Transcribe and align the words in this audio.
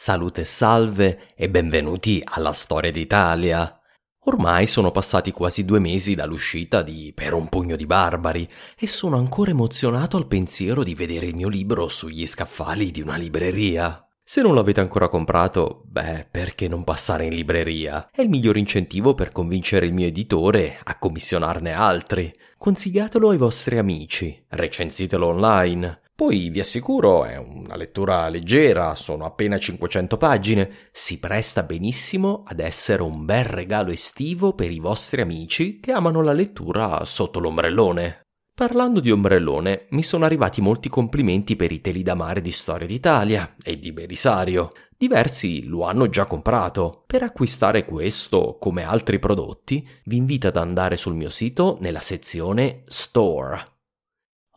Salute 0.00 0.42
e 0.42 0.44
salve 0.44 1.18
e 1.34 1.50
benvenuti 1.50 2.22
alla 2.24 2.52
storia 2.52 2.92
d'Italia. 2.92 3.80
Ormai 4.26 4.68
sono 4.68 4.92
passati 4.92 5.32
quasi 5.32 5.64
due 5.64 5.80
mesi 5.80 6.14
dall'uscita 6.14 6.82
di 6.82 7.12
Per 7.12 7.34
un 7.34 7.48
pugno 7.48 7.74
di 7.74 7.84
barbari 7.84 8.48
e 8.78 8.86
sono 8.86 9.16
ancora 9.16 9.50
emozionato 9.50 10.16
al 10.16 10.28
pensiero 10.28 10.84
di 10.84 10.94
vedere 10.94 11.26
il 11.26 11.34
mio 11.34 11.48
libro 11.48 11.88
sugli 11.88 12.24
scaffali 12.28 12.92
di 12.92 13.00
una 13.00 13.16
libreria. 13.16 14.08
Se 14.22 14.40
non 14.40 14.54
l'avete 14.54 14.78
ancora 14.78 15.08
comprato, 15.08 15.82
beh, 15.86 16.28
perché 16.30 16.68
non 16.68 16.84
passare 16.84 17.26
in 17.26 17.34
libreria? 17.34 18.08
È 18.08 18.20
il 18.20 18.28
miglior 18.28 18.56
incentivo 18.56 19.14
per 19.14 19.32
convincere 19.32 19.86
il 19.86 19.94
mio 19.94 20.06
editore 20.06 20.78
a 20.80 20.96
commissionarne 20.96 21.72
altri. 21.72 22.32
Consigliatelo 22.56 23.30
ai 23.30 23.36
vostri 23.36 23.78
amici, 23.78 24.44
recensitelo 24.46 25.26
online. 25.26 26.02
Poi 26.18 26.50
vi 26.50 26.58
assicuro 26.58 27.24
è 27.24 27.36
una 27.36 27.76
lettura 27.76 28.28
leggera, 28.28 28.96
sono 28.96 29.24
appena 29.24 29.56
500 29.56 30.16
pagine, 30.16 30.68
si 30.90 31.20
presta 31.20 31.62
benissimo 31.62 32.42
ad 32.44 32.58
essere 32.58 33.02
un 33.02 33.24
bel 33.24 33.44
regalo 33.44 33.92
estivo 33.92 34.52
per 34.52 34.72
i 34.72 34.80
vostri 34.80 35.20
amici 35.20 35.78
che 35.78 35.92
amano 35.92 36.20
la 36.20 36.32
lettura 36.32 37.04
sotto 37.04 37.38
l'ombrellone. 37.38 38.22
Parlando 38.52 38.98
di 38.98 39.12
ombrellone, 39.12 39.86
mi 39.90 40.02
sono 40.02 40.24
arrivati 40.24 40.60
molti 40.60 40.88
complimenti 40.88 41.54
per 41.54 41.70
i 41.70 41.80
teli 41.80 42.02
da 42.02 42.14
mare 42.14 42.40
di 42.40 42.50
Storia 42.50 42.88
d'Italia 42.88 43.54
e 43.62 43.78
di 43.78 43.92
Belisario. 43.92 44.72
Diversi 44.96 45.66
lo 45.66 45.84
hanno 45.84 46.08
già 46.08 46.26
comprato. 46.26 47.04
Per 47.06 47.22
acquistare 47.22 47.84
questo, 47.84 48.56
come 48.58 48.82
altri 48.82 49.20
prodotti, 49.20 49.88
vi 50.06 50.16
invito 50.16 50.48
ad 50.48 50.56
andare 50.56 50.96
sul 50.96 51.14
mio 51.14 51.28
sito 51.28 51.78
nella 51.80 52.00
sezione 52.00 52.82
Store. 52.88 53.77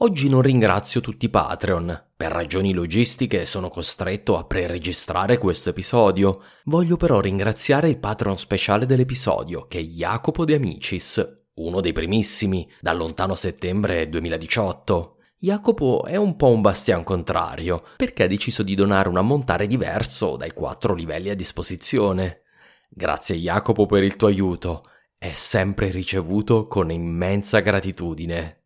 Oggi 0.04 0.30
non 0.30 0.42
ringrazio 0.42 1.00
tutti 1.00 1.26
i 1.26 1.30
Patreon. 1.30 2.06
Per 2.18 2.32
ragioni 2.32 2.74
logistiche 2.74 3.46
sono 3.46 3.70
costretto 3.70 4.36
a 4.36 4.46
preregistrare 4.46 5.38
questo 5.38 5.70
episodio. 5.70 6.42
Voglio 6.64 6.98
però 6.98 7.20
ringraziare 7.20 7.88
il 7.88 8.00
patron 8.00 8.36
speciale 8.36 8.88
dell'episodio, 8.88 9.68
che 9.68 9.78
è 9.78 9.84
Jacopo 9.84 10.44
De 10.44 10.56
Amicis, 10.56 11.44
uno 11.54 11.82
dei 11.82 11.94
primissimi, 11.94 12.68
dal 12.80 12.98
lontano 12.98 13.36
settembre 13.36 14.10
2018. 14.10 15.18
Jacopo 15.38 16.04
è 16.06 16.16
un 16.16 16.36
po' 16.36 16.50
un 16.50 16.62
bastian 16.62 17.04
contrario, 17.04 17.84
perché 17.98 18.24
ha 18.24 18.28
deciso 18.28 18.64
di 18.64 18.74
donare 18.74 19.08
un 19.08 19.18
ammontare 19.18 19.68
diverso 19.68 20.36
dai 20.36 20.54
quattro 20.54 20.96
livelli 20.96 21.30
a 21.30 21.36
disposizione. 21.36 22.42
Grazie 22.90 23.36
Jacopo 23.36 23.86
per 23.86 24.02
il 24.02 24.16
tuo 24.16 24.30
aiuto, 24.30 24.84
è 25.16 25.34
sempre 25.36 25.92
ricevuto 25.92 26.66
con 26.66 26.90
immensa 26.90 27.60
gratitudine. 27.60 28.61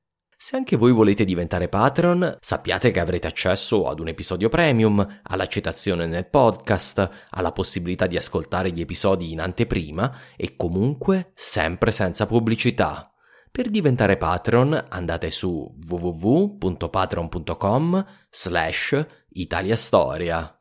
Se 0.46 0.56
anche 0.56 0.76
voi 0.76 0.92
volete 0.92 1.26
diventare 1.26 1.70
Patreon, 1.70 2.38
sappiate 2.40 2.92
che 2.92 3.00
avrete 3.00 3.26
accesso 3.26 3.88
ad 3.88 4.00
un 4.00 4.10
episodio 4.10 4.48
premium, 4.48 5.22
alla 5.24 5.48
citazione 5.48 6.06
nel 6.06 6.30
podcast, 6.30 7.10
alla 7.32 7.52
possibilità 7.52 8.06
di 8.06 8.16
ascoltare 8.16 8.70
gli 8.70 8.80
episodi 8.80 9.32
in 9.32 9.42
anteprima 9.42 10.20
e 10.38 10.56
comunque 10.56 11.32
sempre 11.34 11.90
senza 11.90 12.28
pubblicità. 12.28 13.12
Per 13.50 13.72
diventare 13.72 14.18
Patreon 14.18 14.86
andate 14.88 15.32
su 15.32 15.68
www.patreon.com 15.84 18.06
slash 18.30 19.06
italiastoria. 19.30 20.56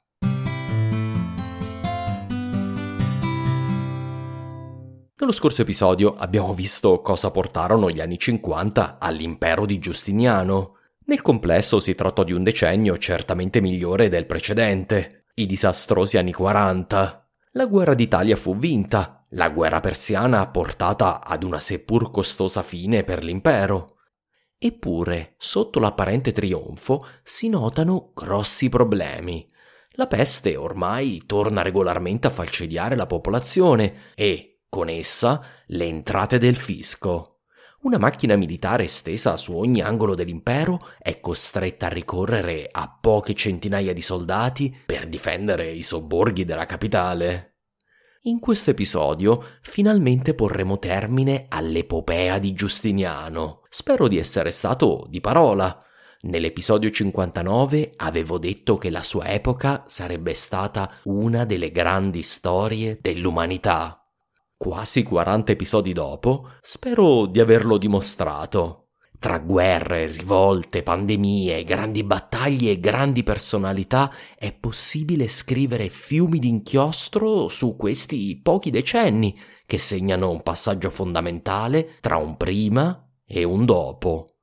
Nello 5.25 5.37
scorso 5.37 5.63
episodio 5.63 6.15
abbiamo 6.17 6.53
visto 6.53 7.01
cosa 7.01 7.31
portarono 7.31 7.89
gli 7.89 7.99
anni 7.99 8.19
50 8.19 8.99
all'impero 9.01 9.65
di 9.65 9.79
Giustiniano. 9.79 10.77
Nel 11.07 11.23
complesso 11.23 11.81
si 11.81 11.95
trattò 11.95 12.25
di 12.25 12.35
un 12.35 12.43
decennio 12.43 12.99
certamente 12.99 13.63
migliore 13.63 14.11
del 14.11 14.27
precedente, 14.27 15.29
i 15.37 15.47
disastrosi 15.47 16.19
anni 16.19 16.35
40. 16.35 17.27
La 17.53 17.65
guerra 17.65 17.95
d'Italia 17.95 18.37
fu 18.37 18.59
vinta, 18.59 19.25
la 19.31 19.49
guerra 19.49 19.81
persiana 19.81 20.47
portata 20.49 21.25
ad 21.25 21.43
una 21.43 21.59
seppur 21.59 22.11
costosa 22.11 22.63
fine 22.63 23.03
per 23.03 23.25
l'impero. 23.25 24.01
Eppure, 24.59 25.37
sotto 25.39 25.81
l'apparente 25.81 26.33
trionfo, 26.33 27.03
si 27.23 27.49
notano 27.49 28.11
grossi 28.13 28.69
problemi. 28.69 29.49
La 29.93 30.07
peste 30.07 30.55
ormai 30.57 31.23
torna 31.25 31.63
regolarmente 31.63 32.27
a 32.27 32.31
falcidiare 32.31 32.95
la 32.95 33.07
popolazione 33.07 34.13
e, 34.15 34.54
con 34.75 34.89
essa 34.89 35.41
le 35.67 35.85
entrate 35.85 36.37
del 36.39 36.57
fisco. 36.57 37.43
Una 37.83 37.97
macchina 37.97 38.35
militare 38.35 38.83
estesa 38.83 39.37
su 39.37 39.57
ogni 39.57 39.81
angolo 39.81 40.17
dell'impero 40.17 40.81
è 40.99 41.21
costretta 41.21 41.87
a 41.87 41.91
ricorrere 41.91 42.69
a 42.73 42.99
poche 43.01 43.35
centinaia 43.35 43.93
di 43.93 44.01
soldati 44.01 44.77
per 44.85 45.07
difendere 45.07 45.71
i 45.71 45.83
sobborghi 45.83 46.45
della 46.45 46.67
capitale. 46.67 47.59
In 48.23 48.41
questo 48.41 48.71
episodio 48.71 49.45
finalmente 49.61 50.35
porremo 50.35 50.81
termine 50.81 51.47
all'epopea 51.49 52.41
di 52.41 52.53
Giustiniano. 52.53 53.61
Spero 53.69 54.09
di 54.09 54.19
essere 54.19 54.51
stato 54.51 55.07
di 55.09 55.21
parola. 55.21 55.81
Nell'episodio 56.23 56.91
59 56.91 57.93
avevo 57.99 58.39
detto 58.39 58.77
che 58.77 58.91
la 58.91 59.05
sua 59.05 59.27
epoca 59.29 59.85
sarebbe 59.87 60.35
stata 60.35 60.91
una 61.05 61.45
delle 61.45 61.71
grandi 61.71 62.23
storie 62.23 62.99
dell'umanità 63.01 64.04
quasi 64.57 65.03
40 65.03 65.53
episodi 65.53 65.93
dopo, 65.93 66.51
spero 66.61 67.27
di 67.27 67.41
averlo 67.41 67.79
dimostrato. 67.79 68.89
Tra 69.19 69.39
guerre, 69.39 70.07
rivolte, 70.07 70.83
pandemie, 70.83 71.65
grandi 71.65 72.05
battaglie 72.05 72.73
e 72.73 72.79
grandi 72.79 73.23
personalità 73.23 74.13
è 74.37 74.53
possibile 74.53 75.29
scrivere 75.29 75.89
fiumi 75.89 76.39
d'inchiostro 76.39 77.49
su 77.49 77.75
questi 77.75 78.39
pochi 78.43 78.71
decenni 78.71 79.35
che 79.65 79.79
segnano 79.79 80.31
un 80.31 80.43
passaggio 80.43 80.91
fondamentale 80.91 81.97
tra 82.01 82.19
un 82.19 82.37
prima 82.37 83.09
e 83.25 83.45
un 83.45 83.65
dopo. 83.65 84.34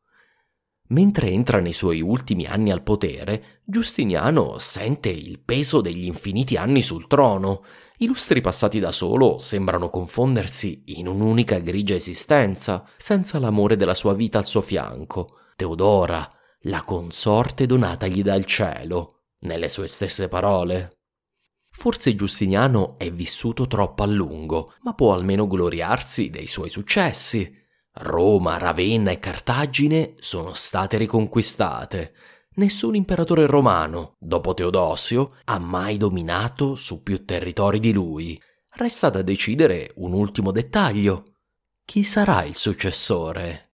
Mentre 0.92 1.30
entra 1.30 1.60
nei 1.60 1.74
suoi 1.74 2.02
ultimi 2.02 2.46
anni 2.46 2.72
al 2.72 2.84
potere, 2.84 3.62
Giustiniano 3.64 4.58
sente 4.60 5.10
il 5.10 5.40
peso 5.40 5.82
degli 5.82 6.06
infiniti 6.06 6.56
anni 6.56 6.82
sul 6.82 7.08
trono 7.08 7.64
i 8.02 8.08
lustri 8.08 8.42
passati 8.42 8.80
da 8.80 8.92
solo 8.92 9.38
sembrano 9.38 9.92
confondersi 9.92 10.82
in 10.86 11.08
un'unica 11.08 11.60
grigia 11.60 11.94
esistenza, 11.94 12.84
senza 12.98 13.38
l'amore 13.38 13.78
della 13.78 13.94
sua 13.94 14.16
vita 14.16 14.40
al 14.40 14.48
suo 14.48 14.62
fianco, 14.62 15.38
Teodora, 15.56 16.28
la 16.62 16.82
consorte 16.82 17.68
donatagli 17.68 18.24
dal 18.24 18.44
cielo, 18.46 19.26
nelle 19.42 19.70
sue 19.70 19.88
stesse 19.88 20.30
parole. 20.30 20.90
Forse 21.70 22.16
Giustiniano 22.16 22.98
è 22.98 23.12
vissuto 23.12 23.68
troppo 23.68 24.02
a 24.02 24.08
lungo, 24.08 24.74
ma 24.82 24.96
può 24.96 25.14
almeno 25.14 25.46
gloriarsi 25.46 26.32
dei 26.32 26.48
suoi 26.48 26.72
successi. 26.72 27.56
Roma, 28.02 28.58
Ravenna 28.58 29.12
e 29.12 29.20
Cartagine 29.20 30.16
sono 30.20 30.54
state 30.54 30.98
riconquistate. 30.98 32.14
Nessun 32.56 32.96
imperatore 32.96 33.46
romano, 33.46 34.16
dopo 34.20 34.54
Teodosio, 34.54 35.36
ha 35.46 35.60
mai 35.60 35.98
dominato 35.98 36.76
su 36.76 37.04
più 37.04 37.24
territori 37.24 37.80
di 37.80 37.94
lui. 37.94 38.42
Resta 38.72 39.10
da 39.10 39.22
decidere 39.22 39.92
un 39.96 40.14
ultimo 40.14 40.52
dettaglio. 40.52 41.24
Chi 41.86 42.04
sarà 42.04 42.44
il 42.44 42.56
successore? 42.56 43.74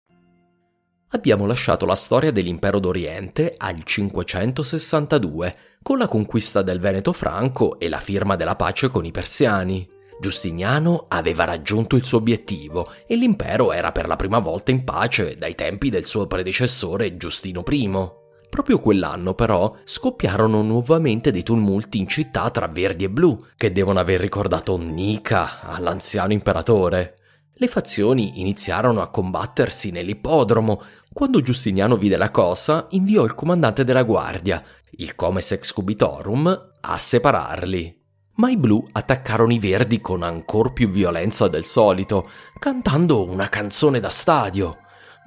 Abbiamo 1.13 1.45
lasciato 1.45 1.85
la 1.85 1.95
storia 1.95 2.31
dell'impero 2.31 2.79
d'Oriente 2.79 3.55
al 3.57 3.83
562, 3.83 5.55
con 5.81 5.97
la 5.97 6.07
conquista 6.07 6.61
del 6.61 6.79
Veneto 6.79 7.11
franco 7.11 7.77
e 7.79 7.89
la 7.89 7.99
firma 7.99 8.37
della 8.37 8.55
pace 8.55 8.89
con 8.89 9.03
i 9.03 9.11
persiani. 9.11 9.85
Giustiniano 10.21 11.07
aveva 11.09 11.43
raggiunto 11.43 11.97
il 11.97 12.05
suo 12.05 12.19
obiettivo 12.19 12.89
e 13.05 13.17
l'impero 13.17 13.73
era 13.73 13.91
per 13.91 14.07
la 14.07 14.15
prima 14.15 14.39
volta 14.39 14.71
in 14.71 14.85
pace 14.85 15.35
dai 15.37 15.53
tempi 15.53 15.89
del 15.89 16.05
suo 16.05 16.27
predecessore 16.27 17.17
Giustino 17.17 17.61
I. 17.67 18.09
Proprio 18.49 18.79
quell'anno, 18.79 19.33
però, 19.33 19.75
scoppiarono 19.83 20.61
nuovamente 20.61 21.31
dei 21.31 21.43
tumulti 21.43 21.97
in 21.97 22.07
città 22.07 22.49
tra 22.51 22.67
verdi 22.67 23.03
e 23.03 23.09
blu, 23.09 23.47
che 23.57 23.73
devono 23.73 23.99
aver 23.99 24.21
ricordato 24.21 24.77
Nica 24.77 25.59
all'anziano 25.61 26.31
imperatore. 26.31 27.17
Le 27.61 27.67
fazioni 27.67 28.41
iniziarono 28.41 29.03
a 29.03 29.11
combattersi 29.11 29.91
nell'ippodromo. 29.91 30.81
Quando 31.13 31.41
Giustiniano 31.41 31.95
vide 31.95 32.17
la 32.17 32.31
cosa, 32.31 32.87
inviò 32.89 33.23
il 33.23 33.35
comandante 33.35 33.83
della 33.83 34.01
guardia, 34.01 34.63
il 34.93 35.13
Comes 35.13 35.51
Excubitorum, 35.51 36.71
a 36.81 36.97
separarli. 36.97 38.01
Ma 38.37 38.49
i 38.49 38.57
blu 38.57 38.83
attaccarono 38.93 39.53
i 39.53 39.59
verdi 39.59 40.01
con 40.01 40.23
ancor 40.23 40.73
più 40.73 40.89
violenza 40.89 41.47
del 41.47 41.63
solito, 41.63 42.31
cantando 42.57 43.29
una 43.29 43.47
canzone 43.47 43.99
da 43.99 44.09
stadio. 44.09 44.79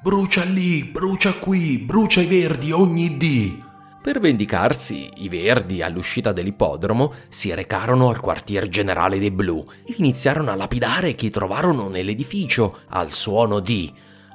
Brucia 0.03 0.43
lì, 0.43 0.91
brucia 0.91 1.35
qui, 1.35 1.79
brucia 1.79 2.21
i 2.21 2.27
verdi 2.27 2.73
ogni 2.73 3.17
dì. 3.17 3.63
Per 4.05 4.21
vendicarsi, 4.21 5.09
i 5.23 5.31
verdi, 5.31 5.81
all'uscita 5.81 6.31
dell'ippodromo, 6.31 7.15
si 7.31 7.55
recarono 7.55 8.11
al 8.11 8.21
quartier 8.21 8.69
generale 8.69 9.19
dei 9.19 9.31
blu 9.31 9.65
e 9.83 9.95
iniziarono 9.97 10.51
a 10.51 10.55
lapidare 10.55 11.15
chi 11.15 11.31
trovarono 11.31 11.89
nell'edificio 11.89 12.81
al 12.89 13.13
suono 13.13 13.61
di 13.61 13.91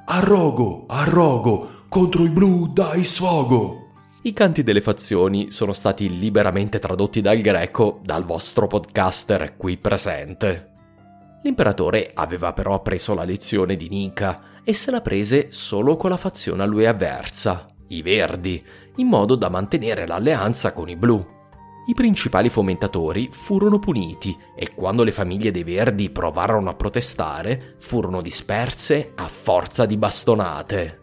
Arrogo, 0.06 0.86
arrogo, 0.88 1.84
contro 1.88 2.24
i 2.24 2.30
blu 2.30 2.66
dai 2.72 3.04
sfogo. 3.04 3.92
I 4.22 4.32
canti 4.32 4.64
delle 4.64 4.80
fazioni 4.80 5.52
sono 5.52 5.72
stati 5.72 6.18
liberamente 6.18 6.80
tradotti 6.80 7.20
dal 7.20 7.38
greco 7.38 8.00
dal 8.02 8.24
vostro 8.24 8.66
podcaster 8.66 9.56
qui 9.56 9.76
presente. 9.76 10.72
L'imperatore 11.44 12.10
aveva 12.12 12.52
però 12.52 12.74
appreso 12.74 13.14
la 13.14 13.22
lezione 13.22 13.76
di 13.76 13.88
Nica 13.88 14.62
e 14.64 14.72
se 14.72 14.90
la 14.90 15.00
prese 15.00 15.52
solo 15.52 15.94
con 15.94 16.10
la 16.10 16.16
fazione 16.16 16.64
a 16.64 16.66
lui 16.66 16.86
avversa, 16.86 17.68
i 17.90 18.02
verdi, 18.02 18.62
in 19.00 19.08
modo 19.08 19.34
da 19.34 19.48
mantenere 19.48 20.06
l'alleanza 20.06 20.72
con 20.72 20.88
i 20.88 20.96
blu. 20.96 21.38
I 21.86 21.94
principali 21.94 22.50
fomentatori 22.50 23.30
furono 23.32 23.78
puniti 23.78 24.36
e 24.54 24.74
quando 24.74 25.02
le 25.02 25.10
famiglie 25.10 25.50
dei 25.50 25.64
verdi 25.64 26.10
provarono 26.10 26.70
a 26.70 26.74
protestare, 26.74 27.76
furono 27.80 28.20
disperse 28.20 29.12
a 29.16 29.26
forza 29.26 29.86
di 29.86 29.96
bastonate. 29.96 30.98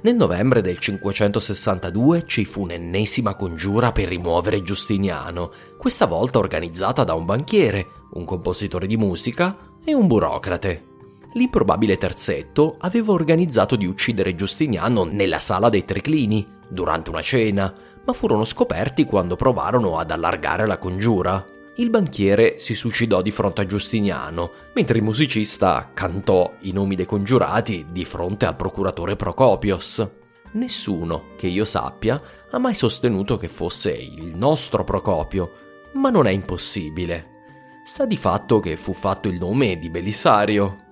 Nel 0.00 0.14
novembre 0.14 0.60
del 0.60 0.78
562 0.78 2.24
ci 2.24 2.44
fu 2.44 2.62
un'ennesima 2.62 3.34
congiura 3.34 3.90
per 3.90 4.06
rimuovere 4.06 4.62
Giustiniano, 4.62 5.50
questa 5.76 6.06
volta 6.06 6.38
organizzata 6.38 7.02
da 7.02 7.14
un 7.14 7.24
banchiere, 7.24 7.86
un 8.12 8.24
compositore 8.24 8.86
di 8.86 8.96
musica 8.96 9.56
e 9.84 9.94
un 9.94 10.06
burocrate. 10.06 10.84
L'improbabile 11.32 11.98
terzetto 11.98 12.76
aveva 12.78 13.12
organizzato 13.12 13.74
di 13.74 13.86
uccidere 13.86 14.36
Giustiniano 14.36 15.02
nella 15.04 15.40
sala 15.40 15.68
dei 15.68 15.84
Triclini, 15.84 16.46
durante 16.68 17.10
una 17.10 17.22
cena, 17.22 17.72
ma 18.04 18.12
furono 18.12 18.44
scoperti 18.44 19.04
quando 19.04 19.36
provarono 19.36 19.98
ad 19.98 20.10
allargare 20.10 20.66
la 20.66 20.78
congiura. 20.78 21.44
Il 21.76 21.90
banchiere 21.90 22.58
si 22.58 22.74
suicidò 22.74 23.22
di 23.22 23.30
fronte 23.30 23.60
a 23.60 23.66
Giustiniano, 23.66 24.50
mentre 24.74 24.98
il 24.98 25.04
musicista 25.04 25.90
cantò 25.94 26.54
i 26.60 26.72
nomi 26.72 26.96
dei 26.96 27.06
congiurati 27.06 27.86
di 27.90 28.04
fronte 28.04 28.46
al 28.46 28.56
procuratore 28.56 29.14
Procopios. 29.14 30.10
Nessuno, 30.52 31.26
che 31.36 31.46
io 31.46 31.64
sappia, 31.64 32.20
ha 32.50 32.58
mai 32.58 32.74
sostenuto 32.74 33.36
che 33.36 33.48
fosse 33.48 33.92
il 33.92 34.36
nostro 34.36 34.82
Procopio, 34.82 35.52
ma 35.92 36.10
non 36.10 36.26
è 36.26 36.30
impossibile. 36.30 37.36
Sta 37.84 38.06
di 38.06 38.16
fatto 38.16 38.58
che 38.58 38.76
fu 38.76 38.92
fatto 38.92 39.28
il 39.28 39.38
nome 39.38 39.78
di 39.78 39.88
Belisario. 39.88 40.87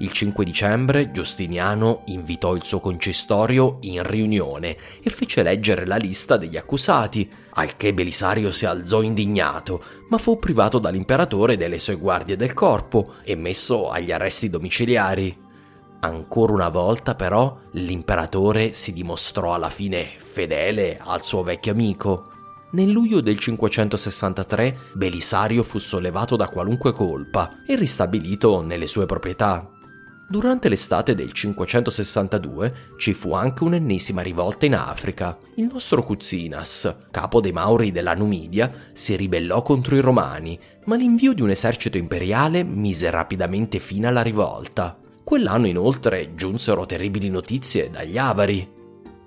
Il 0.00 0.12
5 0.12 0.44
dicembre 0.44 1.10
Giustiniano 1.10 2.02
invitò 2.06 2.54
il 2.54 2.64
suo 2.64 2.78
concistorio 2.78 3.78
in 3.80 4.04
riunione 4.04 4.76
e 5.02 5.10
fece 5.10 5.42
leggere 5.42 5.86
la 5.86 5.96
lista 5.96 6.36
degli 6.36 6.56
accusati, 6.56 7.28
al 7.54 7.76
che 7.76 7.92
Belisario 7.92 8.52
si 8.52 8.64
alzò 8.64 9.02
indignato, 9.02 9.82
ma 10.08 10.18
fu 10.18 10.38
privato 10.38 10.78
dall'imperatore 10.78 11.56
delle 11.56 11.80
sue 11.80 11.96
guardie 11.96 12.36
del 12.36 12.54
corpo 12.54 13.14
e 13.24 13.34
messo 13.34 13.90
agli 13.90 14.12
arresti 14.12 14.48
domiciliari. 14.48 15.36
Ancora 16.00 16.52
una 16.52 16.68
volta 16.68 17.16
però 17.16 17.58
l'imperatore 17.72 18.74
si 18.74 18.92
dimostrò 18.92 19.54
alla 19.54 19.68
fine 19.68 20.06
fedele 20.16 21.00
al 21.02 21.24
suo 21.24 21.42
vecchio 21.42 21.72
amico. 21.72 22.30
Nel 22.70 22.90
luglio 22.90 23.20
del 23.20 23.36
563 23.36 24.78
Belisario 24.92 25.64
fu 25.64 25.78
sollevato 25.78 26.36
da 26.36 26.48
qualunque 26.48 26.92
colpa 26.92 27.64
e 27.66 27.74
ristabilito 27.74 28.60
nelle 28.60 28.86
sue 28.86 29.04
proprietà. 29.04 29.72
Durante 30.30 30.68
l'estate 30.68 31.14
del 31.14 31.32
562 31.32 32.74
ci 32.98 33.14
fu 33.14 33.32
anche 33.32 33.64
un'ennesima 33.64 34.20
rivolta 34.20 34.66
in 34.66 34.74
Africa. 34.74 35.38
Il 35.54 35.70
nostro 35.72 36.02
Cuzinas, 36.02 36.98
capo 37.10 37.40
dei 37.40 37.50
Mauri 37.50 37.92
della 37.92 38.12
Numidia, 38.12 38.70
si 38.92 39.16
ribellò 39.16 39.62
contro 39.62 39.96
i 39.96 40.00
Romani, 40.00 40.60
ma 40.84 40.96
l'invio 40.96 41.32
di 41.32 41.40
un 41.40 41.48
esercito 41.48 41.96
imperiale 41.96 42.62
mise 42.62 43.08
rapidamente 43.08 43.78
fine 43.78 44.08
alla 44.08 44.20
rivolta. 44.20 44.98
Quell'anno 45.24 45.66
inoltre 45.66 46.34
giunsero 46.34 46.84
terribili 46.84 47.30
notizie 47.30 47.88
dagli 47.88 48.18
Avari. 48.18 48.70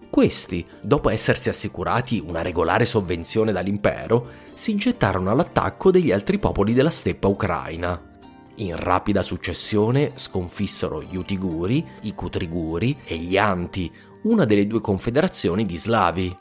Questi, 0.08 0.64
dopo 0.84 1.10
essersi 1.10 1.50
assicurati 1.50 2.24
una 2.24 2.44
regolare 2.44 2.86
sovvenzione 2.86 3.52
dall'impero, 3.52 4.28
si 4.54 4.76
gettarono 4.76 5.32
all'attacco 5.32 5.90
degli 5.90 6.12
altri 6.12 6.38
popoli 6.38 6.74
della 6.74 6.92
steppa 6.92 7.28
ucraina. 7.28 8.10
In 8.56 8.76
rapida 8.76 9.22
successione 9.22 10.12
sconfissero 10.16 11.02
gli 11.02 11.16
Utiguri, 11.16 11.86
i 12.02 12.14
Cutriguri 12.14 12.98
e 13.06 13.18
gli 13.18 13.38
Anti, 13.38 13.92
una 14.24 14.46
delle 14.46 14.68
due 14.68 14.82
confederazioni 14.82 15.66
di 15.66 15.78
Slavi. 15.78 16.38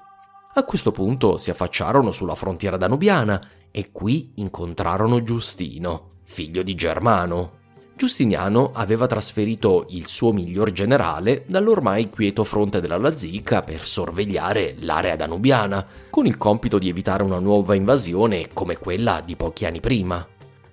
A 0.55 0.63
questo 0.65 0.91
punto 0.91 1.37
si 1.37 1.51
affacciarono 1.51 2.11
sulla 2.11 2.35
frontiera 2.35 2.77
danubiana 2.77 3.41
e 3.71 3.93
qui 3.93 4.33
incontrarono 4.35 5.23
Giustino, 5.23 6.17
figlio 6.25 6.63
di 6.63 6.75
Germano. 6.75 7.59
Giustiniano 7.95 8.71
aveva 8.73 9.07
trasferito 9.07 9.87
il 9.91 10.09
suo 10.09 10.33
miglior 10.33 10.73
generale 10.73 11.45
dall'ormai 11.47 12.11
quieto 12.11 12.45
fronte 12.45 12.81
della 12.81 12.97
Lazica 12.97 13.63
per 13.63 13.87
sorvegliare 13.87 14.75
l'area 14.81 15.17
danubiana, 15.17 15.87
con 16.11 16.27
il 16.27 16.37
compito 16.37 16.79
di 16.79 16.89
evitare 16.89 17.23
una 17.23 17.39
nuova 17.39 17.75
invasione 17.75 18.49
come 18.53 18.77
quella 18.79 19.23
di 19.25 19.37
pochi 19.37 19.67
anni 19.67 19.81
prima. 19.81 20.27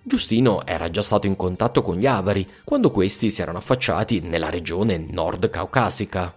Giustino 0.08 0.66
era 0.66 0.90
già 0.90 1.02
stato 1.02 1.28
in 1.28 1.36
contatto 1.36 1.82
con 1.82 1.98
gli 1.98 2.06
Avari 2.06 2.48
quando 2.64 2.92
questi 2.92 3.30
si 3.30 3.42
erano 3.42 3.58
affacciati 3.58 4.22
nella 4.22 4.50
regione 4.50 4.98
nord 4.98 5.50
caucasica. 5.50 6.34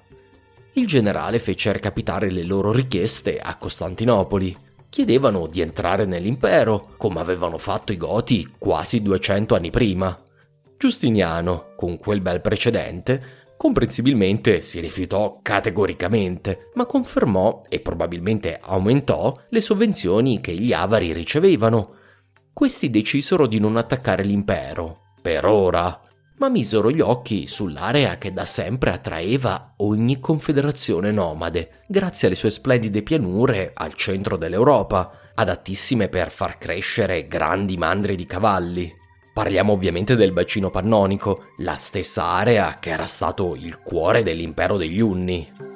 Il 0.73 0.89
generale 0.89 1.39
fece 1.39 1.71
recapitare 1.71 2.33
le 2.33 2.43
loro 2.43 2.73
richieste 2.73 3.39
a 3.39 3.55
Costantinopoli. 3.57 4.57
Chiedevano 4.89 5.47
di 5.47 5.61
entrare 5.61 6.05
nell'impero, 6.05 6.95
come 6.97 7.21
avevano 7.21 7.59
fatto 7.59 7.93
i 7.93 7.97
Goti 7.97 8.55
quasi 8.59 9.03
200 9.03 9.55
anni 9.55 9.71
prima. 9.71 10.21
Giustiniano, 10.77 11.75
con 11.77 11.97
quel 11.97 12.21
bel 12.21 12.41
precedente, 12.41 13.53
comprensibilmente 13.57 14.61
si 14.63 14.81
rifiutò 14.81 15.39
categoricamente, 15.43 16.71
ma 16.75 16.87
confermò 16.87 17.63
e 17.69 17.79
probabilmente 17.79 18.59
aumentò 18.61 19.39
le 19.49 19.61
sovvenzioni 19.61 20.41
che 20.41 20.55
gli 20.55 20.73
avari 20.73 21.13
ricevevano. 21.13 21.99
Questi 22.53 22.91
decisero 22.91 23.47
di 23.47 23.59
non 23.59 23.77
attaccare 23.77 24.23
l'impero, 24.23 25.15
per 25.23 25.47
ora, 25.47 26.01
ma 26.39 26.49
misero 26.49 26.91
gli 26.91 27.01
occhi 27.01 27.47
sull'area 27.47 28.19
che 28.19 28.33
da 28.33 28.45
sempre 28.45 28.91
attraeva 28.91 29.75
ogni 29.79 30.21
confederazione 30.21 31.11
nomade, 31.11 31.83
grazie 31.87 32.27
alle 32.27 32.37
sue 32.37 32.51
splendide 32.51 33.03
pianure 33.03 33.73
al 33.75 33.95
centro 33.95 34.37
dell'Europa, 34.37 35.31
adattissime 35.35 36.09
per 36.09 36.31
far 36.31 36.59
crescere 36.59 37.27
grandi 37.27 37.77
mandri 37.77 38.17
di 38.17 38.27
cavalli. 38.27 38.93
Parliamo 39.33 39.73
ovviamente 39.73 40.17
del 40.17 40.33
bacino 40.33 40.71
pannonico, 40.71 41.53
la 41.59 41.77
stessa 41.77 42.25
area 42.25 42.79
che 42.79 42.91
era 42.91 43.07
stato 43.07 43.55
il 43.55 43.79
cuore 43.79 44.23
dell'impero 44.23 44.77
degli 44.77 45.01
Unni. 45.01 45.70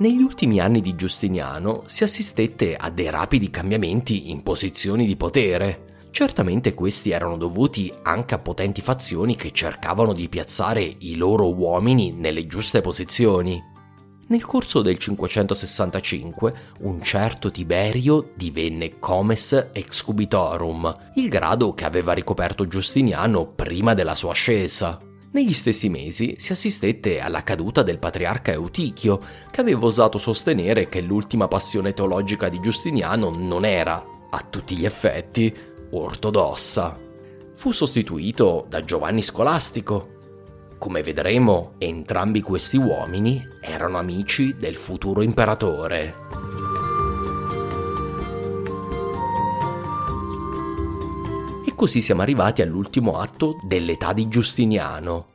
Negli 0.00 0.22
ultimi 0.22 0.60
anni 0.60 0.80
di 0.80 0.96
Giustiniano 0.96 1.82
si 1.84 2.04
assistette 2.04 2.74
a 2.74 2.88
dei 2.88 3.10
rapidi 3.10 3.50
cambiamenti 3.50 4.30
in 4.30 4.42
posizioni 4.42 5.04
di 5.04 5.14
potere. 5.14 6.06
Certamente 6.10 6.72
questi 6.72 7.10
erano 7.10 7.36
dovuti 7.36 7.92
anche 8.04 8.34
a 8.34 8.38
potenti 8.38 8.80
fazioni 8.80 9.36
che 9.36 9.50
cercavano 9.52 10.14
di 10.14 10.30
piazzare 10.30 10.80
i 11.00 11.16
loro 11.16 11.54
uomini 11.54 12.12
nelle 12.12 12.46
giuste 12.46 12.80
posizioni. 12.80 13.62
Nel 14.28 14.46
corso 14.46 14.80
del 14.80 14.96
565 14.96 16.54
un 16.78 17.02
certo 17.02 17.50
Tiberio 17.50 18.26
divenne 18.34 18.98
comes 18.98 19.68
excubitorum, 19.70 20.94
il 21.16 21.28
grado 21.28 21.74
che 21.74 21.84
aveva 21.84 22.14
ricoperto 22.14 22.66
Giustiniano 22.66 23.48
prima 23.48 23.92
della 23.92 24.14
sua 24.14 24.30
ascesa. 24.30 24.98
Negli 25.32 25.52
stessi 25.52 25.88
mesi 25.88 26.34
si 26.38 26.50
assistette 26.50 27.20
alla 27.20 27.44
caduta 27.44 27.84
del 27.84 28.00
patriarca 28.00 28.50
Eutichio, 28.50 29.20
che 29.48 29.60
aveva 29.60 29.86
osato 29.86 30.18
sostenere 30.18 30.88
che 30.88 31.00
l'ultima 31.00 31.46
passione 31.46 31.92
teologica 31.92 32.48
di 32.48 32.58
Giustiniano 32.58 33.30
non 33.30 33.64
era, 33.64 34.04
a 34.28 34.44
tutti 34.50 34.76
gli 34.76 34.84
effetti, 34.84 35.54
ortodossa. 35.90 36.98
Fu 37.54 37.70
sostituito 37.70 38.66
da 38.68 38.84
Giovanni 38.84 39.22
Scolastico, 39.22 40.18
come 40.78 41.02
vedremo, 41.02 41.74
entrambi 41.78 42.40
questi 42.40 42.78
uomini 42.78 43.46
erano 43.60 43.98
amici 43.98 44.56
del 44.58 44.74
futuro 44.74 45.20
imperatore. 45.22 46.14
Così 51.80 52.02
siamo 52.02 52.20
arrivati 52.20 52.60
all'ultimo 52.60 53.20
atto 53.20 53.58
dell'età 53.62 54.12
di 54.12 54.28
Giustiniano. 54.28 55.28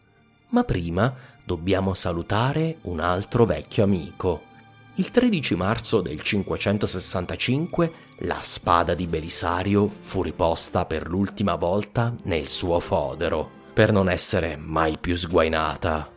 Ma 0.49 0.63
prima 0.63 1.11
dobbiamo 1.43 1.95
salutare 1.95 2.77
un 2.81 2.99
altro 2.99 3.45
vecchio 3.45 3.83
amico. 3.83 4.41
Il 4.97 5.09
13 5.09 5.55
marzo 5.55 6.01
del 6.01 6.21
565 6.21 7.91
la 8.19 8.37
spada 8.43 8.93
di 8.93 9.07
Belisario 9.07 9.89
fu 10.01 10.21
riposta 10.21 10.85
per 10.85 11.09
l'ultima 11.09 11.55
volta 11.55 12.13
nel 12.25 12.45
suo 12.45 12.79
fodero 12.79 13.49
per 13.73 13.91
non 13.91 14.07
essere 14.07 14.55
mai 14.55 14.99
più 14.99 15.15
sguainata. 15.15 16.11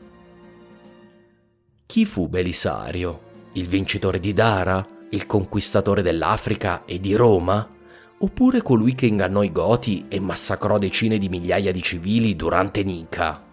Chi 1.86 2.04
fu 2.04 2.28
Belisario? 2.28 3.20
Il 3.52 3.66
vincitore 3.66 4.20
di 4.20 4.34
Dara? 4.34 4.86
Il 5.08 5.24
conquistatore 5.24 6.02
dell'Africa 6.02 6.84
e 6.84 7.00
di 7.00 7.14
Roma? 7.14 7.66
Oppure 8.20 8.62
colui 8.62 8.94
che 8.94 9.06
ingannò 9.06 9.42
i 9.42 9.52
Goti 9.52 10.06
e 10.08 10.18
massacrò 10.20 10.78
decine 10.78 11.18
di 11.18 11.28
migliaia 11.28 11.72
di 11.72 11.82
civili 11.82 12.34
durante 12.34 12.82
Nica? 12.82 13.44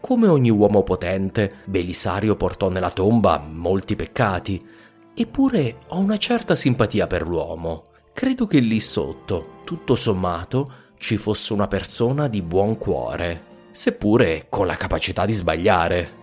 Come 0.00 0.26
ogni 0.28 0.50
uomo 0.50 0.82
potente, 0.82 1.58
Belisario 1.64 2.36
portò 2.36 2.68
nella 2.68 2.90
tomba 2.90 3.38
molti 3.38 3.96
peccati, 3.96 4.64
eppure 5.14 5.78
ho 5.88 5.98
una 5.98 6.16
certa 6.16 6.54
simpatia 6.54 7.06
per 7.06 7.26
l'uomo. 7.26 7.84
Credo 8.12 8.46
che 8.46 8.60
lì 8.60 8.80
sotto, 8.80 9.60
tutto 9.64 9.94
sommato, 9.94 10.72
ci 10.96 11.16
fosse 11.16 11.52
una 11.52 11.68
persona 11.68 12.28
di 12.28 12.42
buon 12.42 12.76
cuore 12.76 13.48
seppure 13.78 14.46
con 14.48 14.66
la 14.66 14.74
capacità 14.74 15.24
di 15.24 15.32
sbagliare. 15.32 16.16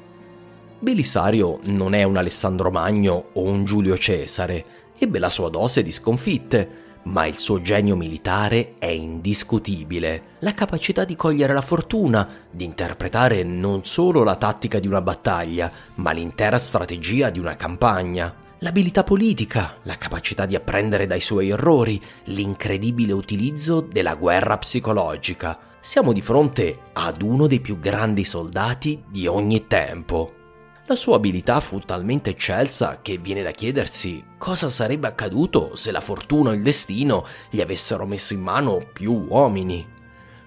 Belisario 0.78 1.60
non 1.68 1.94
è 1.94 2.04
un 2.04 2.18
Alessandro 2.18 2.70
Magno 2.70 3.30
o 3.32 3.44
un 3.44 3.64
Giulio 3.64 3.98
Cesare, 3.98 4.66
ebbe 4.98 5.20
la 5.20 5.30
sua 5.30 5.50
dose 5.50 5.82
di 5.82 5.94
sconfitte, 5.94 6.84
ma 7.06 7.26
il 7.26 7.38
suo 7.38 7.62
genio 7.62 7.96
militare 7.96 8.74
è 8.80 8.88
indiscutibile. 8.88 10.38
La 10.40 10.54
capacità 10.54 11.04
di 11.06 11.16
cogliere 11.16 11.54
la 11.54 11.62
fortuna, 11.62 12.28
di 12.50 12.64
interpretare 12.64 13.44
non 13.44 13.86
solo 13.86 14.24
la 14.24 14.36
tattica 14.36 14.80
di 14.80 14.88
una 14.88 15.02
battaglia, 15.02 15.72
ma 15.96 16.12
l'intera 16.12 16.58
strategia 16.58 17.30
di 17.30 17.40
una 17.40 17.56
campagna. 17.56 18.34
L'abilità 18.60 19.04
politica, 19.04 19.78
la 19.84 19.98
capacità 19.98 20.46
di 20.46 20.56
apprendere 20.56 21.06
dai 21.06 21.20
suoi 21.20 21.50
errori, 21.50 22.02
l'incredibile 22.26 23.14
utilizzo 23.14 23.82
della 23.82 24.16
guerra 24.16 24.58
psicologica, 24.58 25.60
siamo 25.80 26.14
di 26.14 26.22
fronte 26.22 26.80
ad 26.94 27.22
uno 27.22 27.46
dei 27.46 27.60
più 27.60 27.78
grandi 27.80 28.26
soldati 28.26 29.04
di 29.08 29.28
ogni 29.28 29.68
tempo. 29.68 30.35
La 30.88 30.96
sua 30.96 31.16
abilità 31.16 31.62
fu 31.62 31.80
talmente 31.80 32.30
eccelsa 32.30 33.00
che 33.02 33.18
viene 33.18 33.42
da 33.42 33.50
chiedersi 33.50 34.24
cosa 34.38 34.70
sarebbe 34.70 35.08
accaduto 35.08 35.76
se 35.76 35.90
la 35.90 36.00
fortuna 36.00 36.52
o 36.52 36.54
il 36.54 36.62
destino 36.62 37.26
gli 37.50 37.60
avessero 37.60 38.06
messo 38.06 38.36
in 38.36 38.42
mano 38.42 38.86
più 38.94 39.26
uomini. 39.28 39.94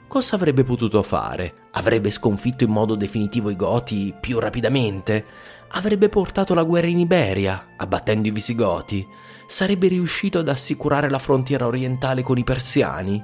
Cosa 0.06 0.36
avrebbe 0.36 0.62
potuto 0.62 1.02
fare? 1.02 1.54
Avrebbe 1.72 2.10
sconfitto 2.10 2.62
in 2.62 2.70
modo 2.70 2.94
definitivo 2.94 3.50
i 3.50 3.56
Goti 3.56 4.14
più 4.18 4.38
rapidamente? 4.38 5.24
Avrebbe 5.70 6.08
portato 6.08 6.54
la 6.54 6.62
guerra 6.62 6.86
in 6.86 7.00
Iberia, 7.00 7.74
abbattendo 7.76 8.28
i 8.28 8.30
Visigoti? 8.30 9.04
Sarebbe 9.48 9.88
riuscito 9.88 10.38
ad 10.38 10.48
assicurare 10.48 11.10
la 11.10 11.18
frontiera 11.18 11.66
orientale 11.66 12.22
con 12.22 12.38
i 12.38 12.44
Persiani? 12.44 13.20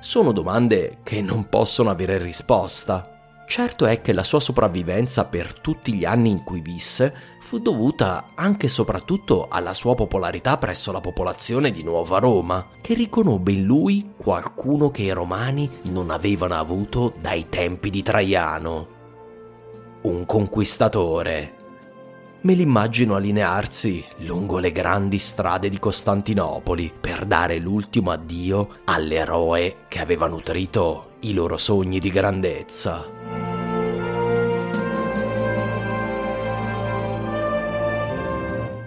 Sono 0.00 0.32
domande 0.32 1.00
che 1.02 1.20
non 1.20 1.46
possono 1.50 1.90
avere 1.90 2.16
risposta. 2.16 3.13
Certo 3.46 3.84
è 3.86 4.00
che 4.00 4.12
la 4.12 4.22
sua 4.22 4.40
sopravvivenza 4.40 5.26
per 5.26 5.60
tutti 5.60 5.94
gli 5.94 6.04
anni 6.04 6.30
in 6.30 6.42
cui 6.42 6.60
visse 6.60 7.14
fu 7.40 7.58
dovuta 7.58 8.30
anche 8.34 8.66
e 8.66 8.70
soprattutto 8.70 9.48
alla 9.48 9.74
sua 9.74 9.94
popolarità 9.94 10.56
presso 10.56 10.90
la 10.92 11.00
popolazione 11.00 11.70
di 11.70 11.82
Nuova 11.82 12.18
Roma, 12.18 12.66
che 12.80 12.94
riconobbe 12.94 13.52
in 13.52 13.64
lui 13.64 14.12
qualcuno 14.16 14.90
che 14.90 15.02
i 15.02 15.10
romani 15.10 15.70
non 15.82 16.10
avevano 16.10 16.54
avuto 16.54 17.12
dai 17.20 17.48
tempi 17.48 17.90
di 17.90 18.02
Traiano. 18.02 18.88
Un 20.02 20.24
conquistatore, 20.26 21.54
me 22.40 22.54
l'immagino 22.54 23.14
allinearsi 23.14 24.04
lungo 24.18 24.58
le 24.58 24.72
grandi 24.72 25.18
strade 25.18 25.68
di 25.68 25.78
Costantinopoli 25.78 26.92
per 26.98 27.24
dare 27.24 27.58
l'ultimo 27.58 28.10
addio 28.10 28.80
all'eroe 28.84 29.84
che 29.88 30.00
aveva 30.00 30.26
nutrito 30.26 31.12
i 31.20 31.32
loro 31.32 31.56
sogni 31.56 32.00
di 32.00 32.10
grandezza. 32.10 33.13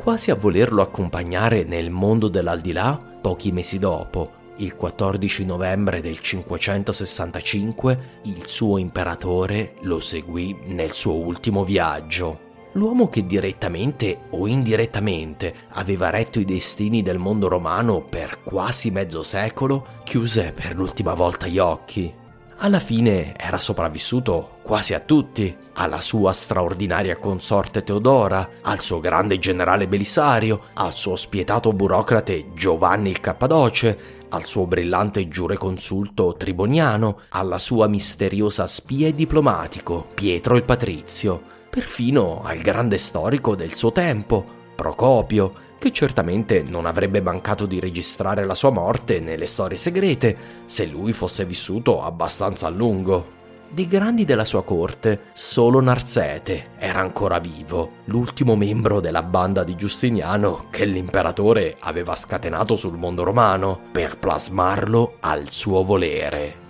Quasi 0.07 0.31
a 0.31 0.35
volerlo 0.35 0.81
accompagnare 0.81 1.65
nel 1.65 1.89
mondo 1.89 2.29
dell'aldilà, 2.29 2.97
pochi 3.19 3.51
mesi 3.51 3.77
dopo, 3.77 4.53
il 4.55 4.73
14 4.73 5.43
novembre 5.43 5.99
del 5.99 6.21
565, 6.21 8.19
il 8.23 8.47
suo 8.47 8.77
imperatore 8.77 9.73
lo 9.81 9.99
seguì 9.99 10.57
nel 10.67 10.93
suo 10.93 11.15
ultimo 11.15 11.65
viaggio 11.65 12.45
l'uomo 12.73 13.09
che 13.09 13.25
direttamente 13.25 14.19
o 14.29 14.47
indirettamente 14.47 15.53
aveva 15.71 16.09
retto 16.09 16.39
i 16.39 16.45
destini 16.45 17.01
del 17.01 17.17
mondo 17.17 17.49
romano 17.49 18.01
per 18.01 18.43
quasi 18.43 18.91
mezzo 18.91 19.23
secolo, 19.23 19.85
chiuse 20.03 20.53
per 20.53 20.73
l'ultima 20.75 21.15
volta 21.15 21.47
gli 21.47 21.57
occhi. 21.57 22.13
Alla 22.57 22.79
fine 22.79 23.35
era 23.37 23.59
sopravvissuto 23.59 24.57
quasi 24.63 24.93
a 24.93 24.99
tutti, 24.99 25.55
alla 25.73 26.01
sua 26.01 26.33
straordinaria 26.33 27.17
consorte 27.17 27.83
Teodora, 27.83 28.49
al 28.61 28.79
suo 28.79 28.99
grande 28.99 29.37
generale 29.37 29.87
Belisario, 29.87 30.69
al 30.73 30.93
suo 30.93 31.15
spietato 31.15 31.71
burocrate 31.71 32.53
Giovanni 32.53 33.09
il 33.09 33.19
Cappadoce, 33.19 34.25
al 34.29 34.45
suo 34.45 34.65
brillante 34.65 35.27
giureconsulto 35.27 36.35
Triboniano, 36.35 37.21
alla 37.29 37.59
sua 37.59 37.87
misteriosa 37.87 38.67
spia 38.67 39.07
e 39.07 39.15
diplomatico 39.15 40.07
Pietro 40.13 40.55
il 40.55 40.63
Patrizio, 40.63 41.41
perfino 41.69 42.41
al 42.43 42.57
grande 42.57 42.97
storico 42.97 43.55
del 43.55 43.75
suo 43.75 43.91
tempo, 43.91 44.55
Procopio, 44.75 45.65
che 45.77 45.91
certamente 45.91 46.63
non 46.67 46.85
avrebbe 46.85 47.21
mancato 47.21 47.65
di 47.65 47.79
registrare 47.79 48.45
la 48.45 48.55
sua 48.55 48.71
morte 48.71 49.19
nelle 49.19 49.45
storie 49.45 49.77
segrete 49.77 50.37
se 50.65 50.85
lui 50.85 51.13
fosse 51.13 51.45
vissuto 51.45 52.03
abbastanza 52.03 52.67
a 52.67 52.71
lungo. 52.71 53.35
Dei 53.69 53.85
grandi 53.85 54.23
della 54.23 54.45
sua 54.45 54.63
corte, 54.63 55.25
solo 55.33 55.81
Narsete 55.81 56.69
era 56.77 56.99
ancora 56.99 57.39
vivo, 57.39 57.89
l'ultimo 58.05 58.55
membro 58.55 59.01
della 59.01 59.23
banda 59.23 59.63
di 59.65 59.75
Giustiniano 59.75 60.67
che 60.69 60.85
l'imperatore 60.85 61.75
aveva 61.79 62.15
scatenato 62.15 62.77
sul 62.77 62.97
mondo 62.97 63.23
romano 63.23 63.77
per 63.91 64.17
plasmarlo 64.17 65.17
al 65.19 65.51
suo 65.51 65.83
volere. 65.83 66.66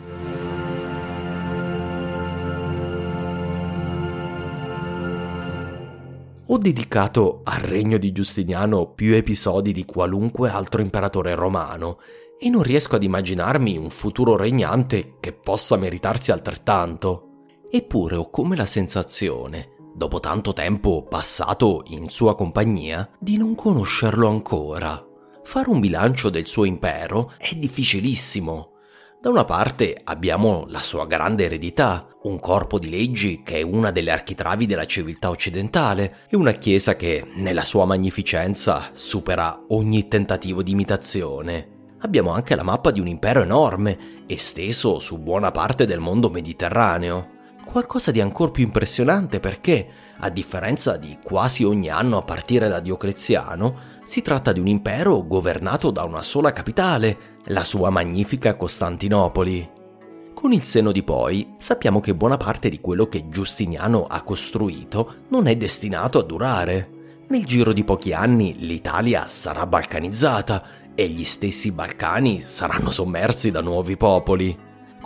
Ho 6.50 6.58
dedicato 6.58 7.42
al 7.44 7.60
regno 7.60 7.98
di 7.98 8.14
Giustiniano 8.14 8.94
più 8.94 9.14
episodi 9.14 9.74
di 9.74 9.84
qualunque 9.84 10.50
altro 10.50 10.82
imperatore 10.82 11.36
romano 11.36 12.00
e 12.40 12.48
non 12.48 12.64
riesco 12.64 12.96
ad 12.96 13.04
immaginarmi 13.04 13.76
un 13.76 13.90
futuro 13.90 14.38
regnante 14.38 15.16
che 15.20 15.34
possa 15.34 15.76
meritarsi 15.76 16.32
altrettanto. 16.32 17.24
Eppure 17.70 18.16
ho 18.16 18.30
come 18.30 18.56
la 18.56 18.66
sensazione, 18.66 19.72
dopo 19.94 20.22
tanto 20.22 20.54
tempo 20.54 21.04
passato 21.04 21.84
in 21.88 22.08
sua 22.08 22.34
compagnia, 22.34 23.10
di 23.20 23.36
non 23.36 23.54
conoscerlo 23.54 24.30
ancora. 24.30 25.06
Fare 25.44 25.70
un 25.70 25.82
bilancio 25.82 26.30
del 26.30 26.48
suo 26.48 26.64
impero 26.64 27.34
è 27.38 27.56
difficilissimo. 27.56 28.77
Da 29.20 29.30
una 29.30 29.46
parte 29.46 30.00
abbiamo 30.04 30.66
la 30.68 30.84
sua 30.84 31.08
grande 31.08 31.46
eredità, 31.46 32.08
un 32.22 32.40
corpo 32.40 32.78
di 32.78 32.92
leggi 32.92 33.42
che 33.42 33.56
è 33.56 33.62
una 33.64 33.90
delle 33.90 34.12
architravi 34.12 34.68
della 34.68 34.86
civiltà 34.86 35.32
occidentale 35.32 36.18
e 36.30 36.36
una 36.36 36.52
chiesa 36.52 36.96
che, 36.96 37.26
nella 37.34 37.64
sua 37.64 37.86
magnificenza, 37.86 38.92
supera 38.94 39.60
ogni 39.70 40.08
tentativo 40.08 40.62
di 40.62 40.72
imitazione. 40.72 41.96
Abbiamo 42.02 42.32
anche 42.32 42.56
la 42.56 42.62
mappa 42.62 42.92
di 42.92 43.00
un 43.00 43.08
impero 43.08 43.42
enorme, 43.42 44.24
esteso 44.28 45.00
su 45.00 45.18
buona 45.18 45.50
parte 45.50 45.88
del 45.88 46.00
mondo 46.00 46.30
mediterraneo. 46.30 47.30
Qualcosa 47.66 48.12
di 48.12 48.22
ancora 48.22 48.52
più 48.52 48.64
impressionante 48.64 49.40
perché, 49.40 49.88
a 50.20 50.30
differenza 50.30 50.96
di 50.96 51.18
quasi 51.24 51.64
ogni 51.64 51.90
anno 51.90 52.18
a 52.18 52.24
partire 52.24 52.70
da 52.70 52.80
Diocleziano, 52.80 53.96
si 54.04 54.22
tratta 54.22 54.54
di 54.54 54.60
un 54.60 54.68
impero 54.68 55.26
governato 55.26 55.90
da 55.90 56.04
una 56.04 56.22
sola 56.22 56.54
capitale, 56.54 57.36
la 57.48 57.64
sua 57.64 57.90
magnifica 57.90 58.56
Costantinopoli. 58.56 59.76
Con 60.34 60.54
il 60.54 60.64
seno 60.64 60.92
di 60.92 61.04
poi 61.04 61.56
sappiamo 61.58 62.00
che 62.00 62.16
buona 62.16 62.38
parte 62.38 62.70
di 62.70 62.80
quello 62.80 63.08
che 63.08 63.30
Giustiniano 63.30 64.06
ha 64.06 64.22
costruito 64.24 65.16
non 65.30 65.48
è 65.48 65.56
destinato 65.56 66.20
a 66.20 66.24
durare. 66.24 66.90
Nel 67.30 67.46
giro 67.46 67.74
di 67.74 67.84
pochi 67.84 68.14
anni 68.14 68.56
l'Italia 68.60 69.28
sarà 69.28 69.66
balcanizzata 69.66 70.64
e 70.94 71.08
gli 71.08 71.24
stessi 71.24 71.72
Balcani 71.72 72.42
saranno 72.42 72.90
sommersi 72.90 73.52
da 73.52 73.62
nuovi 73.62 73.98
popoli. 73.98 74.58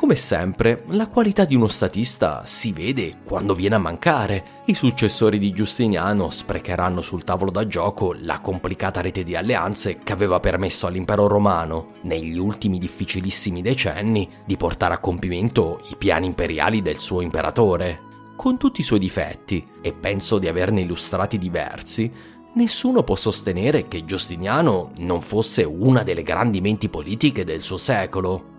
Come 0.01 0.15
sempre, 0.15 0.83
la 0.87 1.05
qualità 1.05 1.45
di 1.45 1.53
uno 1.53 1.67
statista 1.67 2.43
si 2.43 2.73
vede 2.73 3.19
quando 3.23 3.53
viene 3.53 3.75
a 3.75 3.77
mancare. 3.77 4.63
I 4.65 4.73
successori 4.73 5.37
di 5.37 5.51
Giustiniano 5.51 6.31
sprecheranno 6.31 7.01
sul 7.01 7.23
tavolo 7.23 7.51
da 7.51 7.67
gioco 7.67 8.15
la 8.17 8.39
complicata 8.39 8.99
rete 8.99 9.21
di 9.23 9.35
alleanze 9.35 9.99
che 10.03 10.11
aveva 10.11 10.39
permesso 10.39 10.87
all'impero 10.87 11.27
romano, 11.27 11.85
negli 12.01 12.39
ultimi 12.39 12.79
difficilissimi 12.79 13.61
decenni, 13.61 14.27
di 14.43 14.57
portare 14.57 14.95
a 14.95 14.99
compimento 14.99 15.79
i 15.91 15.95
piani 15.95 16.25
imperiali 16.25 16.81
del 16.81 16.97
suo 16.97 17.21
imperatore. 17.21 17.99
Con 18.35 18.57
tutti 18.57 18.81
i 18.81 18.83
suoi 18.83 18.99
difetti, 18.99 19.63
e 19.81 19.93
penso 19.93 20.39
di 20.39 20.47
averne 20.47 20.81
illustrati 20.81 21.37
diversi, 21.37 22.11
nessuno 22.55 23.03
può 23.03 23.15
sostenere 23.15 23.87
che 23.87 24.03
Giustiniano 24.03 24.93
non 24.97 25.21
fosse 25.21 25.63
una 25.63 26.01
delle 26.01 26.23
grandi 26.23 26.59
menti 26.59 26.89
politiche 26.89 27.43
del 27.43 27.61
suo 27.61 27.77
secolo 27.77 28.50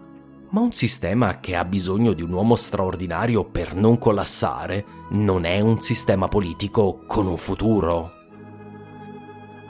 ma 0.53 0.61
un 0.61 0.73
sistema 0.73 1.41
che 1.41 1.57
ha 1.57 1.65
bisogno 1.65 2.13
di 2.13 2.23
un 2.23 2.33
uomo 2.33 2.57
straordinario 2.57 3.45
per 3.45 3.75
non 3.75 3.99
collassare 3.99 4.85
non 5.11 5.45
è 5.45 5.61
un 5.61 5.81
sistema 5.81 6.29
politico 6.29 7.05
con 7.07 7.27
un 7.27 7.39
futuro. 7.39 8.13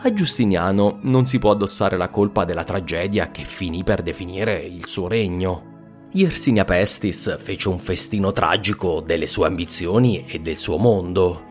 A 0.05 0.13
Giustiniano 0.13 0.99
non 1.03 1.27
si 1.27 1.39
può 1.39 1.53
addossare 1.53 1.97
la 1.97 2.09
colpa 2.09 2.45
della 2.45 2.65
tragedia 2.65 3.31
che 3.31 3.45
finì 3.45 3.85
per 3.85 4.03
definire 4.03 4.61
il 4.61 4.87
suo 4.87 5.07
regno. 5.07 5.71
Yersinia 6.11 6.65
Pestis 6.65 7.39
fece 7.41 7.69
un 7.69 7.79
festino 7.79 8.33
tragico 8.33 9.01
delle 9.01 9.29
sue 9.29 9.47
ambizioni 9.47 10.27
e 10.27 10.41
del 10.41 10.59
suo 10.59 10.79
mondo. 10.79 11.51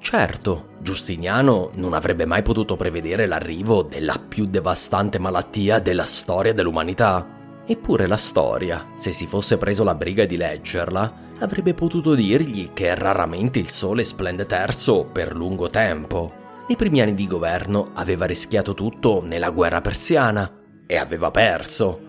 Certo, 0.00 0.72
Giustiniano 0.82 1.70
non 1.76 1.94
avrebbe 1.94 2.26
mai 2.26 2.42
potuto 2.42 2.76
prevedere 2.76 3.26
l'arrivo 3.26 3.82
della 3.82 4.18
più 4.18 4.44
devastante 4.44 5.18
malattia 5.18 5.78
della 5.78 6.04
storia 6.04 6.52
dell'umanità, 6.52 7.39
Eppure 7.70 8.08
la 8.08 8.16
storia, 8.16 8.84
se 8.98 9.12
si 9.12 9.28
fosse 9.28 9.56
preso 9.56 9.84
la 9.84 9.94
briga 9.94 10.24
di 10.24 10.36
leggerla, 10.36 11.36
avrebbe 11.38 11.72
potuto 11.72 12.16
dirgli 12.16 12.72
che 12.72 12.92
raramente 12.96 13.60
il 13.60 13.70
sole 13.70 14.02
splende 14.02 14.44
terzo 14.44 15.04
per 15.04 15.36
lungo 15.36 15.70
tempo. 15.70 16.32
Nei 16.66 16.76
primi 16.76 17.00
anni 17.00 17.14
di 17.14 17.28
governo 17.28 17.90
aveva 17.94 18.26
rischiato 18.26 18.74
tutto 18.74 19.22
nella 19.24 19.50
guerra 19.50 19.80
persiana 19.80 20.52
e 20.84 20.96
aveva 20.96 21.30
perso. 21.30 22.00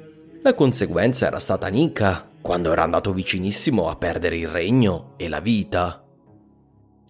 La 0.41 0.56
conseguenza 0.56 1.28
era 1.28 1.38
stata 1.38 1.67
Nica, 1.67 2.28
quando 2.41 2.71
era 2.71 2.82
andato 2.82 3.13
vicinissimo 3.13 3.88
a 3.88 3.95
perdere 3.97 4.38
il 4.38 4.47
regno 4.47 5.13
e 5.15 5.30
la 5.30 5.41
vita. 5.41 6.04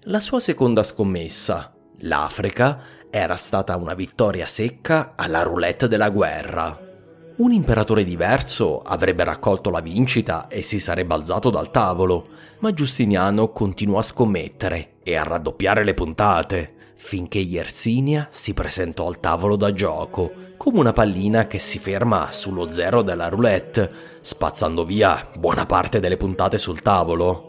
La 0.02 0.20
sua 0.20 0.42
seconda 0.42 0.84
scommessa, 0.84 1.74
l'Africa, 2.00 2.82
era 3.10 3.38
stata 3.38 3.78
una 3.78 3.94
vittoria 3.94 4.46
secca 4.46 5.14
alla 5.16 5.42
roulette 5.42 5.88
della 5.88 6.10
guerra. 6.10 6.90
Un 7.38 7.54
imperatore 7.54 8.04
diverso 8.04 8.82
avrebbe 8.82 9.24
raccolto 9.24 9.70
la 9.70 9.80
vincita 9.80 10.48
e 10.48 10.62
si 10.62 10.80
sarebbe 10.80 11.14
alzato 11.14 11.50
dal 11.50 11.72
tavolo, 11.72 12.26
ma 12.60 12.74
Giustiniano 12.74 13.50
continuò 13.52 14.00
a 14.00 14.04
scommettere 14.04 14.96
e 15.02 15.16
a 15.16 15.24
raddoppiare 15.24 15.84
le 15.84 15.94
puntate, 15.94 16.94
finché 16.96 17.40
Yersinia 17.40 18.28
si 18.32 18.54
presentò 18.54 19.08
al 19.08 19.20
tavolo 19.20 19.56
da 19.56 19.72
gioco, 19.72 20.32
come 20.58 20.80
una 20.80 20.94
pallina 20.94 21.48
che 21.48 21.58
si 21.58 21.80
ferma 21.80 22.32
sullo 22.32 22.72
zero 22.72 23.02
della 23.02 23.30
roulette, 23.30 23.90
spazzando 24.20 24.84
via 24.84 25.28
buona 25.36 25.66
parte 25.66 26.00
delle 26.00 26.18
puntate 26.18 26.58
sul 26.58 26.82
tavolo. 26.82 27.48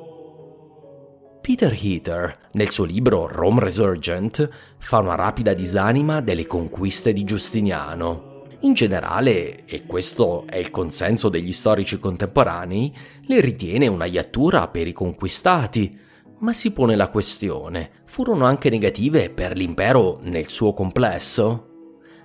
Peter 1.43 1.73
Heater, 1.73 2.51
nel 2.53 2.71
suo 2.71 2.85
libro 2.85 3.27
Rome 3.27 3.61
Resurgent, 3.61 4.49
fa 4.79 4.99
una 5.01 5.17
rapida 5.17 5.53
disanima 5.55 6.21
delle 6.21 6.47
conquiste 6.47 7.13
di 7.13 7.25
Giustiniano 7.25 8.31
in 8.63 8.75
generale, 8.75 9.65
e 9.65 9.87
questo 9.87 10.45
è 10.47 10.57
il 10.57 10.71
consenso 10.71 11.29
degli 11.29 11.53
storici 11.53 11.99
contemporanei, 11.99 12.95
le 13.23 13.41
ritiene 13.41 13.87
una 13.87 14.05
iattura 14.05 14.69
per 14.69 14.87
i 14.87 14.93
conquistati, 14.93 15.99
ma 16.39 16.53
si 16.53 16.73
pone 16.73 16.97
la 16.97 17.09
questione, 17.09 17.91
furono 18.05 18.45
anche 18.45 18.69
negative 18.69 19.31
per 19.31 19.57
l'impero 19.57 20.19
nel 20.23 20.49
suo 20.49 20.75
complesso? 20.75 21.69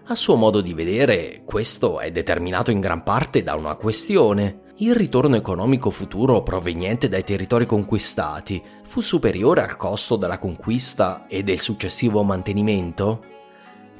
A 0.05 0.15
suo 0.15 0.35
modo 0.35 0.61
di 0.61 0.73
vedere, 0.73 1.41
questo 1.43 1.99
è 1.99 2.11
determinato 2.11 2.71
in 2.71 2.79
gran 2.79 3.03
parte 3.03 3.43
da 3.43 3.55
una 3.55 3.75
questione. 3.75 4.61
Il 4.77 4.95
ritorno 4.95 5.35
economico 5.35 5.89
futuro 5.89 6.43
proveniente 6.43 7.09
dai 7.09 7.23
territori 7.23 7.65
conquistati 7.65 8.61
fu 8.83 9.01
superiore 9.01 9.61
al 9.61 9.75
costo 9.75 10.15
della 10.15 10.39
conquista 10.39 11.27
e 11.27 11.43
del 11.43 11.59
successivo 11.59 12.23
mantenimento? 12.23 13.36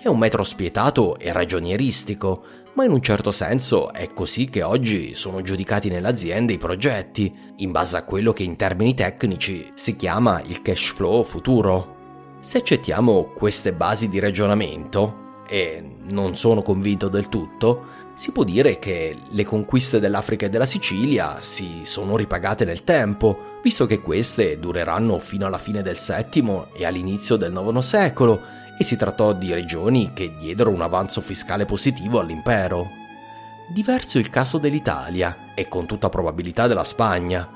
È 0.08 0.10
un 0.10 0.20
metro 0.20 0.46
spietato 0.46 1.20
e 1.20 1.34
ragionieristico, 1.34 2.42
ma 2.76 2.86
in 2.86 2.92
un 2.92 3.02
certo 3.02 3.32
senso 3.32 3.92
è 3.92 4.14
così 4.14 4.48
che 4.48 4.64
oggi 4.64 5.16
sono 5.16 5.42
giudicati 5.42 5.90
nelle 5.90 6.08
aziende 6.08 6.54
i 6.54 6.58
progetti, 6.58 7.30
in 7.58 7.72
base 7.72 7.98
a 7.98 8.04
quello 8.04 8.32
che 8.32 8.44
in 8.44 8.56
termini 8.56 8.94
tecnici 8.94 9.70
si 9.76 9.98
chiama 9.98 10.42
il 10.46 10.62
cash 10.62 10.94
flow 10.94 11.24
futuro. 11.24 12.38
Se 12.40 12.60
accettiamo 12.60 13.34
queste 13.36 13.74
basi 13.74 14.08
di 14.08 14.20
ragionamento, 14.20 15.44
e 15.46 15.84
non 16.10 16.38
sono 16.38 16.62
convinto 16.62 17.10
del 17.10 17.28
tutto, 17.28 17.88
si 18.14 18.32
può 18.32 18.46
dire 18.46 18.80
che 18.80 19.14
le 19.28 19.44
conquiste 19.44 20.00
dell'Africa 20.00 20.46
e 20.46 20.50
della 20.50 20.66
Sicilia 20.66 21.42
si 21.42 21.82
sono 21.84 22.16
ripagate 22.16 22.64
nel 22.64 22.86
tempo, 22.86 23.60
visto 23.62 23.86
che 23.86 24.00
queste 24.00 24.58
dureranno 24.58 25.20
fino 25.20 25.46
alla 25.46 25.58
fine 25.58 25.82
del 25.82 25.98
VII 25.98 26.68
e 26.78 26.86
all'inizio 26.86 27.36
del 27.36 27.52
IX 27.52 27.80
secolo 27.80 28.66
e 28.78 28.84
si 28.84 28.96
trattò 28.96 29.34
di 29.34 29.54
regioni 29.54 30.12
che 30.14 30.36
diedero 30.36 30.70
un 30.70 30.82
avanzo 30.82 31.22
fiscale 31.22 31.66
positivo 31.66 32.20
all'impero. 32.20 32.90
Diverso 33.70 34.20
il 34.20 34.30
caso 34.30 34.58
dell'Italia 34.58 35.54
e 35.56 35.68
con 35.68 35.86
tutta 35.86 36.10
probabilità 36.10 36.68
della 36.68 36.84
Spagna. 36.84 37.50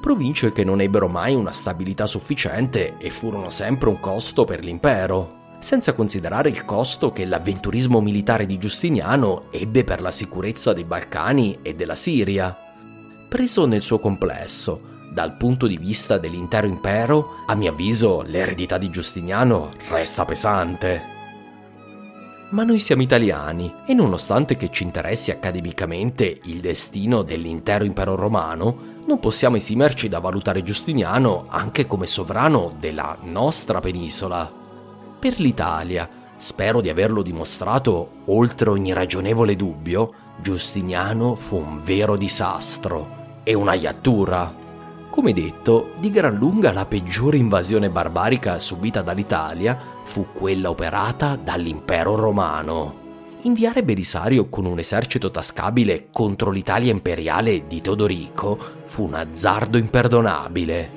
Province 0.00 0.52
che 0.52 0.64
non 0.64 0.80
ebbero 0.80 1.08
mai 1.08 1.34
una 1.34 1.52
stabilità 1.52 2.06
sufficiente 2.06 2.96
e 2.98 3.10
furono 3.10 3.50
sempre 3.50 3.88
un 3.88 4.00
costo 4.00 4.44
per 4.44 4.64
l'impero 4.64 5.38
senza 5.58 5.92
considerare 5.92 6.48
il 6.48 6.64
costo 6.64 7.10
che 7.10 7.24
l'avventurismo 7.24 8.00
militare 8.00 8.46
di 8.46 8.58
Giustiniano 8.58 9.50
ebbe 9.50 9.84
per 9.84 10.00
la 10.00 10.10
sicurezza 10.10 10.72
dei 10.72 10.84
Balcani 10.84 11.58
e 11.62 11.74
della 11.74 11.96
Siria. 11.96 12.56
Preso 13.28 13.66
nel 13.66 13.82
suo 13.82 13.98
complesso, 13.98 14.80
dal 15.18 15.32
punto 15.32 15.66
di 15.66 15.78
vista 15.78 16.16
dell'intero 16.16 16.68
impero, 16.68 17.38
a 17.46 17.56
mio 17.56 17.72
avviso 17.72 18.22
l'eredità 18.22 18.78
di 18.78 18.88
Giustiniano 18.88 19.70
resta 19.88 20.24
pesante. 20.24 21.02
Ma 22.50 22.62
noi 22.62 22.78
siamo 22.78 23.02
italiani 23.02 23.74
e 23.84 23.94
nonostante 23.94 24.56
che 24.56 24.70
ci 24.70 24.84
interessi 24.84 25.32
accademicamente 25.32 26.38
il 26.44 26.60
destino 26.60 27.22
dell'intero 27.22 27.82
impero 27.82 28.14
romano, 28.14 29.02
non 29.06 29.18
possiamo 29.18 29.56
esimerci 29.56 30.08
da 30.08 30.20
valutare 30.20 30.62
Giustiniano 30.62 31.46
anche 31.48 31.88
come 31.88 32.06
sovrano 32.06 32.72
della 32.78 33.18
nostra 33.22 33.80
penisola 33.80 34.48
per 35.18 35.40
l'Italia. 35.40 36.08
Spero 36.36 36.80
di 36.80 36.90
averlo 36.90 37.22
dimostrato 37.22 38.22
oltre 38.26 38.70
ogni 38.70 38.92
ragionevole 38.92 39.56
dubbio, 39.56 40.12
Giustiniano 40.40 41.34
fu 41.34 41.56
un 41.56 41.80
vero 41.82 42.16
disastro 42.16 43.40
e 43.42 43.52
una 43.54 43.74
iattura. 43.74 44.66
Come 45.18 45.32
detto, 45.32 45.94
di 45.98 46.12
gran 46.12 46.36
lunga 46.36 46.70
la 46.70 46.86
peggiore 46.86 47.38
invasione 47.38 47.90
barbarica 47.90 48.60
subita 48.60 49.02
dall'Italia 49.02 49.76
fu 50.04 50.28
quella 50.32 50.70
operata 50.70 51.34
dall'impero 51.34 52.14
romano. 52.14 52.94
Inviare 53.42 53.82
Belisario 53.82 54.48
con 54.48 54.64
un 54.64 54.78
esercito 54.78 55.32
tascabile 55.32 56.06
contro 56.12 56.52
l'Italia 56.52 56.92
imperiale 56.92 57.66
di 57.66 57.80
Teodorico 57.80 58.56
fu 58.84 59.06
un 59.06 59.14
azzardo 59.14 59.76
imperdonabile. 59.76 60.90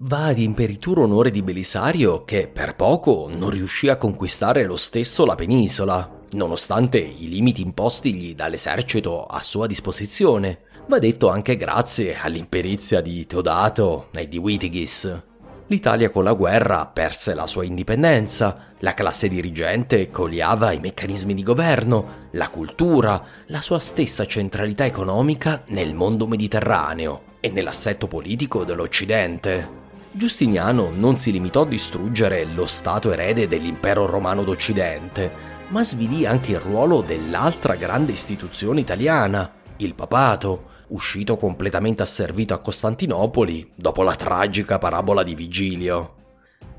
Va 0.00 0.26
ad 0.26 0.38
imperituro 0.38 1.04
onore 1.04 1.30
di 1.30 1.40
Belisario 1.40 2.24
che 2.24 2.48
per 2.48 2.76
poco 2.76 3.30
non 3.34 3.48
riuscì 3.48 3.88
a 3.88 3.96
conquistare 3.96 4.66
lo 4.66 4.76
stesso 4.76 5.24
la 5.24 5.34
penisola, 5.34 6.16
nonostante 6.32 6.98
i 6.98 7.28
limiti 7.28 7.62
impostigli 7.62 8.34
dall'esercito 8.34 9.26
a 9.26 9.40
sua 9.40 9.66
disposizione. 9.66 10.60
Va 10.86 10.98
detto 10.98 11.28
anche 11.28 11.56
grazie 11.56 12.16
all'imperizia 12.18 13.00
di 13.00 13.26
Teodato 13.26 14.08
e 14.12 14.28
di 14.28 14.38
Witigis. 14.38 15.22
L'Italia 15.66 16.08
con 16.08 16.24
la 16.24 16.32
guerra 16.32 16.86
perse 16.86 17.34
la 17.34 17.46
sua 17.46 17.64
indipendenza, 17.64 18.72
la 18.78 18.94
classe 18.94 19.28
dirigente 19.28 20.10
coliava 20.10 20.72
i 20.72 20.80
meccanismi 20.80 21.34
di 21.34 21.42
governo, 21.42 22.28
la 22.32 22.48
cultura, 22.48 23.22
la 23.48 23.60
sua 23.60 23.78
stessa 23.78 24.26
centralità 24.26 24.86
economica 24.86 25.64
nel 25.66 25.94
mondo 25.94 26.26
mediterraneo 26.26 27.22
e 27.40 27.50
nell'assetto 27.50 28.06
politico 28.06 28.64
dell'Occidente. 28.64 29.86
Giustiniano 30.10 30.90
non 30.90 31.18
si 31.18 31.32
limitò 31.32 31.62
a 31.62 31.66
distruggere 31.66 32.46
lo 32.46 32.64
stato 32.64 33.12
erede 33.12 33.46
dell'impero 33.46 34.06
romano 34.06 34.44
d'Occidente, 34.44 35.47
ma 35.68 35.84
svilì 35.84 36.24
anche 36.24 36.52
il 36.52 36.60
ruolo 36.60 37.02
dell'altra 37.02 37.74
grande 37.74 38.12
istituzione 38.12 38.80
italiana, 38.80 39.52
il 39.78 39.94
papato, 39.94 40.76
uscito 40.88 41.36
completamente 41.36 42.02
asservito 42.02 42.54
a 42.54 42.58
Costantinopoli 42.58 43.72
dopo 43.74 44.02
la 44.02 44.14
tragica 44.14 44.78
parabola 44.78 45.22
di 45.22 45.34
Vigilio. 45.34 46.14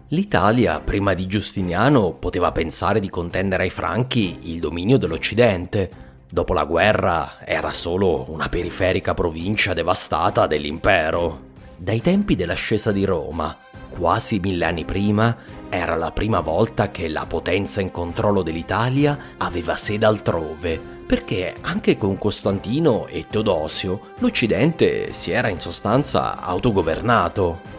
L'Italia, 0.10 0.80
prima 0.80 1.14
di 1.14 1.28
Giustiniano, 1.28 2.14
poteva 2.14 2.52
pensare 2.52 3.00
di 3.00 3.12
contendere 3.12 3.64
ai 3.64 3.70
Franchi 3.70 4.52
il 4.52 4.60
dominio 4.60 4.98
dell'Occidente. 4.98 6.08
Dopo 6.28 6.54
la 6.54 6.66
guerra 6.66 7.46
era 7.46 7.72
solo 7.72 8.26
una 8.30 8.50
periferica 8.50 9.14
provincia 9.14 9.74
devastata 9.74 10.48
dell'impero. 10.48 11.48
Dai 11.78 12.02
tempi 12.02 12.36
dell'ascesa 12.36 12.92
di 12.92 13.06
Roma, 13.06 13.56
quasi 13.90 14.40
mille 14.40 14.66
anni 14.66 14.84
prima, 14.84 15.36
era 15.70 15.96
la 15.96 16.12
prima 16.12 16.40
volta 16.40 16.92
che 16.92 17.08
la 17.08 17.26
potenza 17.26 17.80
in 17.80 17.92
controllo 17.92 18.42
dell'Italia 18.42 19.18
aveva 19.38 19.76
sede 19.76 20.06
altrove, 20.06 20.80
perché 21.06 21.56
anche 21.62 21.98
con 21.98 22.18
Costantino 22.18 23.08
e 23.08 23.26
Teodosio 23.30 24.14
l'Occidente 24.20 25.14
si 25.14 25.32
era 25.32 25.48
in 25.48 25.60
sostanza 25.60 26.42
autogovernato. 26.42 27.78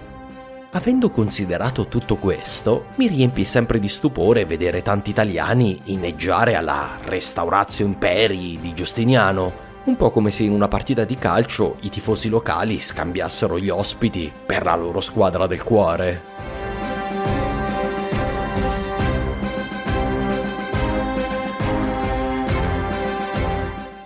Avendo 0.72 1.10
considerato 1.10 1.88
tutto 1.88 2.16
questo, 2.16 2.86
mi 2.94 3.08
riempie 3.08 3.44
sempre 3.44 3.80
di 3.80 3.88
stupore 3.88 4.44
vedere 4.44 4.82
tanti 4.82 5.10
italiani 5.10 5.80
inneggiare 5.86 6.54
alla 6.54 6.98
Restauratio 7.02 7.84
Imperi 7.84 8.58
di 8.60 8.72
Giustiniano, 8.72 9.68
un 9.84 9.96
po' 9.96 10.10
come 10.10 10.30
se 10.30 10.44
in 10.44 10.52
una 10.52 10.68
partita 10.68 11.04
di 11.04 11.16
calcio 11.16 11.76
i 11.80 11.88
tifosi 11.88 12.28
locali 12.28 12.80
scambiassero 12.80 13.58
gli 13.58 13.68
ospiti 13.68 14.30
per 14.46 14.62
la 14.62 14.76
loro 14.76 15.00
squadra 15.00 15.48
del 15.48 15.64
cuore. 15.64 16.39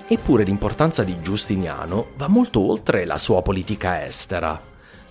Eppure 0.07 0.45
l'importanza 0.45 1.03
di 1.03 1.19
Giustiniano 1.23 2.09
va 2.17 2.29
molto 2.29 2.61
oltre 2.61 3.07
la 3.07 3.17
sua 3.17 3.41
politica 3.41 4.05
estera. 4.05 4.61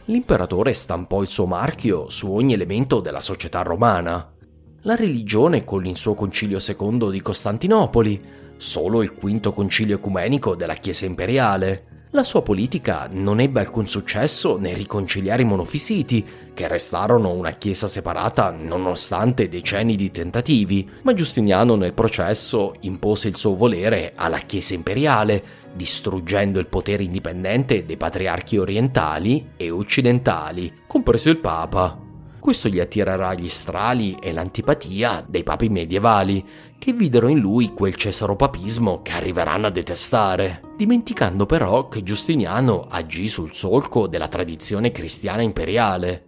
L'imperatore 0.05 0.73
stampò 0.73 1.23
il 1.23 1.27
suo 1.27 1.47
marchio 1.47 2.09
su 2.09 2.31
ogni 2.31 2.53
elemento 2.53 2.99
della 2.99 3.19
società 3.19 3.63
romana. 3.63 4.31
La 4.81 4.95
religione 4.95 5.63
con 5.63 5.87
il 5.87 5.97
suo 5.97 6.13
concilio 6.13 6.59
secondo 6.59 7.09
di 7.09 7.21
Costantinopoli, 7.21 8.21
solo 8.57 9.01
il 9.01 9.13
quinto 9.13 9.51
concilio 9.51 9.95
ecumenico 9.95 10.55
della 10.55 10.75
Chiesa 10.75 11.05
imperiale. 11.05 11.92
La 12.15 12.21
sua 12.21 12.43
politica 12.43 13.09
non 13.11 13.39
ebbe 13.39 13.59
alcun 13.59 13.87
successo 13.87 14.57
nel 14.57 14.75
riconciliare 14.75 15.41
i 15.41 15.45
monofisiti, 15.45 16.23
che 16.53 16.67
restarono 16.67 17.31
una 17.31 17.53
chiesa 17.53 17.87
separata 17.87 18.51
nonostante 18.51 19.49
decenni 19.49 19.95
di 19.95 20.11
tentativi, 20.11 20.87
ma 21.01 21.15
Giustiniano 21.15 21.75
nel 21.75 21.95
processo 21.95 22.75
impose 22.81 23.29
il 23.29 23.35
suo 23.35 23.55
volere 23.55 24.13
alla 24.15 24.37
Chiesa 24.37 24.75
imperiale, 24.75 25.41
distruggendo 25.73 26.59
il 26.59 26.67
potere 26.67 27.01
indipendente 27.01 27.83
dei 27.83 27.97
patriarchi 27.97 28.59
orientali 28.59 29.53
e 29.57 29.71
occidentali, 29.71 30.71
compreso 30.85 31.31
il 31.31 31.37
Papa. 31.39 32.02
Questo 32.43 32.67
gli 32.67 32.81
attirerà 32.81 33.33
gli 33.35 33.47
strali 33.47 34.17
e 34.21 34.33
l'antipatia 34.33 35.23
dei 35.25 35.43
papi 35.43 35.69
medievali, 35.69 36.45
che 36.77 36.91
videro 36.91 37.29
in 37.29 37.39
lui 37.39 37.69
quel 37.69 37.95
cesaropapismo 37.95 39.01
che 39.01 39.13
arriveranno 39.13 39.67
a 39.67 39.69
detestare, 39.69 40.59
dimenticando 40.75 41.45
però 41.45 41.87
che 41.87 42.03
Giustiniano 42.03 42.87
agì 42.89 43.29
sul 43.29 43.53
solco 43.53 44.07
della 44.07 44.27
tradizione 44.27 44.91
cristiana 44.91 45.41
imperiale. 45.41 46.25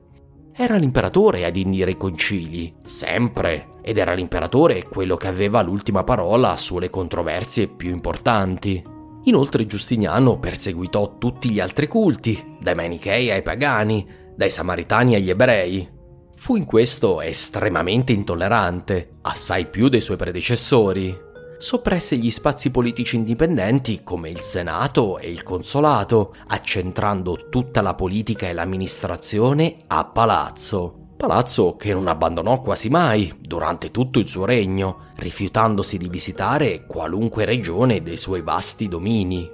Era 0.54 0.78
l'imperatore 0.78 1.44
ad 1.44 1.58
indire 1.58 1.92
i 1.92 1.98
concili, 1.98 2.74
sempre, 2.82 3.72
ed 3.82 3.98
era 3.98 4.14
l'imperatore 4.14 4.88
quello 4.88 5.18
che 5.18 5.28
aveva 5.28 5.62
l'ultima 5.62 6.06
parola 6.06 6.56
sulle 6.56 6.90
controversie 6.90 7.68
più 7.68 7.90
importanti. 7.90 8.82
Inoltre 9.26 9.66
Giustiniano 9.66 10.40
perseguitò 10.40 11.18
tutti 11.18 11.50
gli 11.50 11.60
altri 11.60 11.90
culti, 11.90 12.56
dai 12.62 12.74
manichei 12.74 13.32
ai 13.32 13.42
pagani, 13.42 14.08
dai 14.34 14.50
samaritani 14.50 15.16
agli 15.16 15.30
ebrei, 15.30 15.92
Fu 16.38 16.56
in 16.56 16.66
questo 16.66 17.22
estremamente 17.22 18.12
intollerante, 18.12 19.18
assai 19.22 19.66
più 19.66 19.90
dei 19.90 20.02
suoi 20.02 20.18
predecessori. 20.18 21.18
Soppresse 21.58 22.18
gli 22.18 22.30
spazi 22.30 22.70
politici 22.70 23.16
indipendenti 23.16 24.04
come 24.04 24.30
il 24.30 24.42
Senato 24.42 25.18
e 25.18 25.32
il 25.32 25.42
Consolato, 25.42 26.36
accentrando 26.48 27.48
tutta 27.50 27.82
la 27.82 27.96
politica 27.96 28.48
e 28.48 28.54
l'amministrazione 28.54 29.78
a 29.88 30.06
Palazzo. 30.06 31.14
Palazzo 31.18 31.78
che 31.78 31.94
non 31.94 32.08
abbandonò 32.08 32.60
quasi 32.60 32.90
mai 32.90 33.34
durante 33.40 33.90
tutto 33.90 34.20
il 34.20 34.28
suo 34.28 34.46
regno, 34.46 35.12
rifiutandosi 35.16 35.98
di 35.98 36.10
visitare 36.10 36.86
qualunque 36.86 37.46
regione 37.46 38.04
dei 38.04 38.18
suoi 38.18 38.42
vasti 38.42 38.88
domini. 38.88 39.50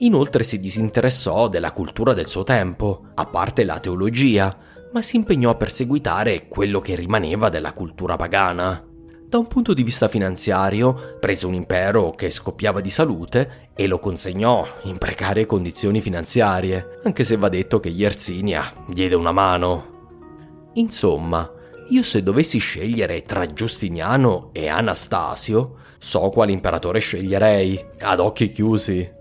Inoltre 0.00 0.42
si 0.42 0.58
disinteressò 0.58 1.48
della 1.48 1.72
cultura 1.72 2.12
del 2.12 2.26
suo 2.26 2.44
tempo, 2.44 3.04
a 3.14 3.24
parte 3.24 3.64
la 3.64 3.78
teologia, 3.78 4.54
ma 4.96 5.02
si 5.02 5.16
impegnò 5.16 5.50
a 5.50 5.56
perseguitare 5.56 6.48
quello 6.48 6.80
che 6.80 6.94
rimaneva 6.94 7.50
della 7.50 7.74
cultura 7.74 8.16
pagana. 8.16 8.82
Da 9.28 9.36
un 9.36 9.46
punto 9.46 9.74
di 9.74 9.82
vista 9.82 10.08
finanziario, 10.08 11.18
prese 11.20 11.44
un 11.44 11.52
impero 11.52 12.12
che 12.12 12.30
scoppiava 12.30 12.80
di 12.80 12.88
salute 12.88 13.68
e 13.74 13.88
lo 13.88 13.98
consegnò 13.98 14.66
in 14.84 14.96
precarie 14.96 15.44
condizioni 15.44 16.00
finanziarie, 16.00 17.00
anche 17.04 17.24
se 17.24 17.36
va 17.36 17.50
detto 17.50 17.78
che 17.78 17.90
Yersinia 17.90 18.72
diede 18.88 19.14
una 19.14 19.32
mano. 19.32 20.70
Insomma, 20.76 21.46
io 21.90 22.02
se 22.02 22.22
dovessi 22.22 22.56
scegliere 22.56 23.20
tra 23.20 23.44
Giustiniano 23.44 24.48
e 24.54 24.68
Anastasio, 24.68 25.74
so 25.98 26.30
quale 26.30 26.52
imperatore 26.52 27.00
sceglierei, 27.00 27.84
ad 28.00 28.20
occhi 28.20 28.48
chiusi. 28.48 29.15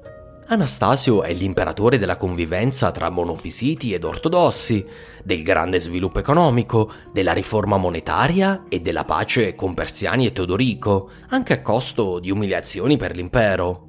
Anastasio 0.48 1.24
è 1.24 1.34
l'imperatore 1.34 1.98
della 1.98 2.18
convivenza 2.18 2.92
tra 2.92 3.10
monofisiti 3.10 3.94
ed 3.94 4.04
ortodossi, 4.04 4.86
del 5.24 5.42
grande 5.42 5.80
sviluppo 5.80 6.20
economico, 6.20 6.92
della 7.12 7.34
riforma 7.34 7.78
monetaria 7.78 8.66
e 8.70 8.80
della 8.80 9.06
pace 9.06 9.56
con 9.56 9.74
Persiani 9.74 10.28
e 10.28 10.34
Teodorico, 10.34 11.10
anche 11.30 11.54
a 11.54 11.62
costo 11.64 12.20
di 12.20 12.30
umiliazioni 12.30 12.96
per 12.96 13.16
l'impero. 13.16 13.88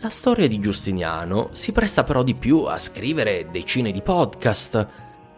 La 0.00 0.10
storia 0.10 0.46
di 0.46 0.60
Giustiniano 0.60 1.48
si 1.52 1.72
presta 1.72 2.04
però 2.04 2.22
di 2.22 2.34
più 2.34 2.64
a 2.64 2.76
scrivere 2.76 3.48
decine 3.50 3.90
di 3.90 4.02
podcast, 4.02 4.86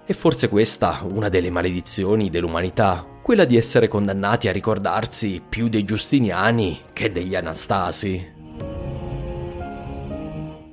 e 0.05 0.13
forse 0.13 0.49
questa 0.49 0.99
una 1.09 1.29
delle 1.29 1.51
maledizioni 1.51 2.29
dell'umanità, 2.29 3.07
quella 3.23 3.45
di 3.45 3.57
essere 3.57 3.87
condannati 3.87 4.49
a 4.49 4.53
ricordarsi 4.53 5.41
più 5.49 5.69
dei 5.69 5.85
Giustiniani 5.85 6.81
che 6.93 7.13
degli 7.13 7.37
Anastasi. 7.37 8.39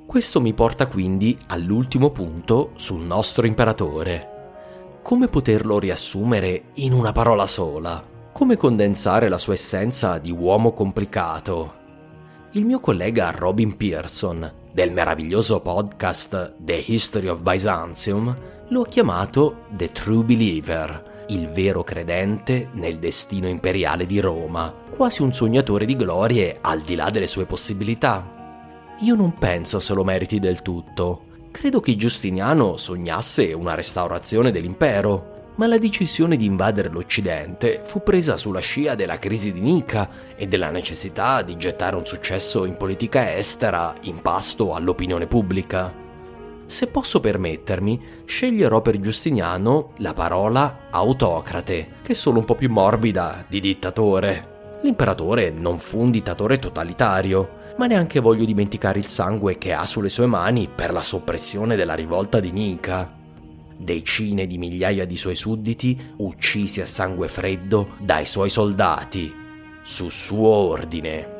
Questo 0.08 0.39
mi 0.39 0.54
porta 0.54 0.88
quindi 0.88 1.38
all'ultimo 1.48 2.12
punto 2.12 2.72
sul 2.76 3.02
nostro 3.02 3.46
imperatore. 3.46 5.00
Come 5.04 5.28
poterlo 5.28 5.80
riassumere 5.80 6.67
in 6.76 6.93
una 6.93 7.12
parola 7.12 7.46
sola? 7.46 8.02
Come 8.32 8.56
condensare 8.56 9.28
la 9.28 9.38
sua 9.38 9.56
essenza 9.56 10.17
di 10.17 10.32
uomo 10.32 10.72
complicato? 10.72 11.74
Il 12.52 12.63
mio 12.63 12.80
collega 12.80 13.32
Robin 13.32 13.76
Pearson, 13.76 14.50
del 14.72 14.93
meraviglioso 14.93 15.60
podcast 15.60 16.56
The 16.58 16.86
History 16.88 17.28
of 17.28 17.41
Byzantium, 17.41 18.34
lo 18.70 18.84
ha 18.84 18.88
chiamato 18.88 19.65
The 19.72 19.91
True 19.91 20.24
Believer, 20.24 21.26
il 21.28 21.50
vero 21.50 21.84
credente 21.84 22.70
nel 22.72 22.98
destino 22.98 23.50
imperiale 23.50 24.06
di 24.06 24.22
Roma, 24.22 24.74
quasi 24.89 25.22
un 25.22 25.34
sognatore 25.34 25.84
di 25.84 25.98
glorie 25.98 26.60
al 26.62 26.80
di 26.80 26.96
là 26.96 27.10
delle 27.10 27.28
sue 27.28 27.46
possibilità. 27.46 28.37
Io 29.01 29.13
non 29.13 29.33
penso 29.38 29.79
se 29.79 29.93
lo 29.93 30.03
meriti 30.03 30.39
del 30.39 30.63
tutto. 30.63 31.21
Credo 31.51 31.79
che 31.79 31.95
Giustiniano 31.95 32.77
sognasse 32.77 33.53
una 33.53 33.75
restaurazione 33.75 34.51
dell'impero, 34.51 35.51
ma 35.57 35.67
la 35.67 35.77
decisione 35.77 36.36
di 36.36 36.45
invadere 36.45 36.89
l'Occidente 36.89 37.81
fu 37.83 38.01
presa 38.01 38.38
sulla 38.38 38.60
scia 38.60 38.95
della 38.95 39.19
crisi 39.19 39.53
di 39.53 39.62
Nica 39.62 40.10
e 40.36 40.47
della 40.47 40.71
necessità 40.71 41.43
di 41.43 41.57
gettare 41.57 41.95
un 41.95 42.07
successo 42.07 42.65
in 42.65 42.75
politica 42.75 43.36
estera 43.36 43.93
in 44.01 44.19
pasto 44.19 44.73
all'opinione 44.73 45.27
pubblica. 45.27 45.93
Se 46.65 46.88
posso 46.88 47.19
permettermi, 47.19 48.23
sceglierò 48.25 48.81
per 48.81 48.99
Giustiniano 48.99 49.91
la 49.97 50.13
parola 50.13 50.88
autocrate, 50.89 51.88
che 52.01 52.13
è 52.13 52.15
solo 52.15 52.39
un 52.39 52.45
po' 52.45 52.55
più 52.55 52.71
morbida 52.71 53.45
di 53.47 53.60
dittatore. 53.60 54.79
L'imperatore 54.81 55.51
non 55.51 55.77
fu 55.77 55.99
un 55.99 56.12
dittatore 56.12 56.57
totalitario, 56.60 57.57
ma 57.78 57.86
neanche 57.86 58.20
voglio 58.20 58.44
dimenticare 58.44 59.00
il 59.00 59.06
sangue 59.06 59.58
che 59.58 59.72
ha 59.72 59.86
sulle 59.86 60.10
sue 60.10 60.26
mani 60.26 60.68
per 60.74 60.92
la 60.92 61.04
soppressione 61.04 61.76
della 61.76 61.94
rivolta 61.94 62.40
di 62.40 62.52
Nica. 62.52 63.16
Decine 63.78 64.48
di 64.48 64.58
migliaia 64.58 65.06
di 65.06 65.16
suoi 65.16 65.36
sudditi 65.36 66.13
uccisi 66.18 66.82
a 66.82 66.88
sangue 66.88 67.28
freddo 67.28 67.96
dai 68.00 68.26
suoi 68.26 68.50
soldati, 68.50 69.32
su 69.84 70.10
suo 70.10 70.50
ordine. 70.50 71.36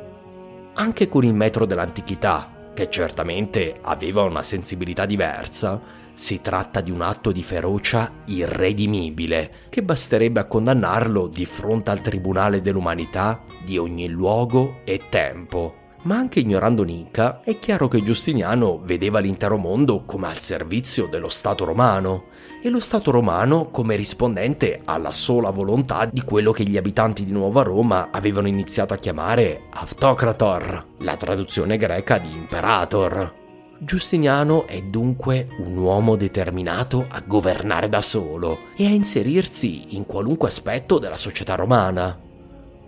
Anche 0.74 1.08
con 1.08 1.24
il 1.24 1.34
metro 1.34 1.66
dell'antichità, 1.66 2.70
che 2.72 2.88
certamente 2.88 3.76
aveva 3.82 4.22
una 4.22 4.42
sensibilità 4.42 5.06
diversa, 5.06 5.80
si 6.14 6.40
tratta 6.40 6.80
di 6.80 6.92
un 6.92 7.00
atto 7.02 7.32
di 7.32 7.42
ferocia 7.42 8.12
irredimibile 8.26 9.66
che 9.68 9.82
basterebbe 9.82 10.38
a 10.38 10.44
condannarlo 10.44 11.26
di 11.26 11.44
fronte 11.44 11.90
al 11.90 12.00
tribunale 12.00 12.60
dell'umanità 12.60 13.42
di 13.64 13.76
ogni 13.76 14.08
luogo 14.08 14.80
e 14.84 15.02
tempo 15.08 15.86
ma 16.08 16.16
anche 16.16 16.40
ignorando 16.40 16.84
Nica, 16.84 17.42
è 17.44 17.58
chiaro 17.58 17.86
che 17.86 18.02
Giustiniano 18.02 18.80
vedeva 18.82 19.18
l'intero 19.18 19.58
mondo 19.58 20.04
come 20.06 20.28
al 20.28 20.38
servizio 20.38 21.06
dello 21.06 21.28
Stato 21.28 21.66
romano 21.66 22.28
e 22.62 22.70
lo 22.70 22.80
Stato 22.80 23.10
romano 23.10 23.68
come 23.70 23.94
rispondente 23.94 24.80
alla 24.86 25.12
sola 25.12 25.50
volontà 25.50 26.06
di 26.06 26.22
quello 26.22 26.50
che 26.50 26.64
gli 26.64 26.78
abitanti 26.78 27.26
di 27.26 27.30
Nuova 27.30 27.62
Roma 27.62 28.08
avevano 28.10 28.48
iniziato 28.48 28.94
a 28.94 28.96
chiamare 28.96 29.64
Autocrator, 29.68 30.86
la 31.00 31.16
traduzione 31.18 31.76
greca 31.76 32.16
di 32.16 32.32
Imperator. 32.32 33.34
Giustiniano 33.78 34.66
è 34.66 34.80
dunque 34.80 35.48
un 35.58 35.76
uomo 35.76 36.16
determinato 36.16 37.04
a 37.06 37.20
governare 37.20 37.90
da 37.90 38.00
solo 38.00 38.60
e 38.78 38.86
a 38.86 38.90
inserirsi 38.90 39.94
in 39.94 40.06
qualunque 40.06 40.48
aspetto 40.48 40.98
della 40.98 41.18
società 41.18 41.54
romana. 41.54 42.18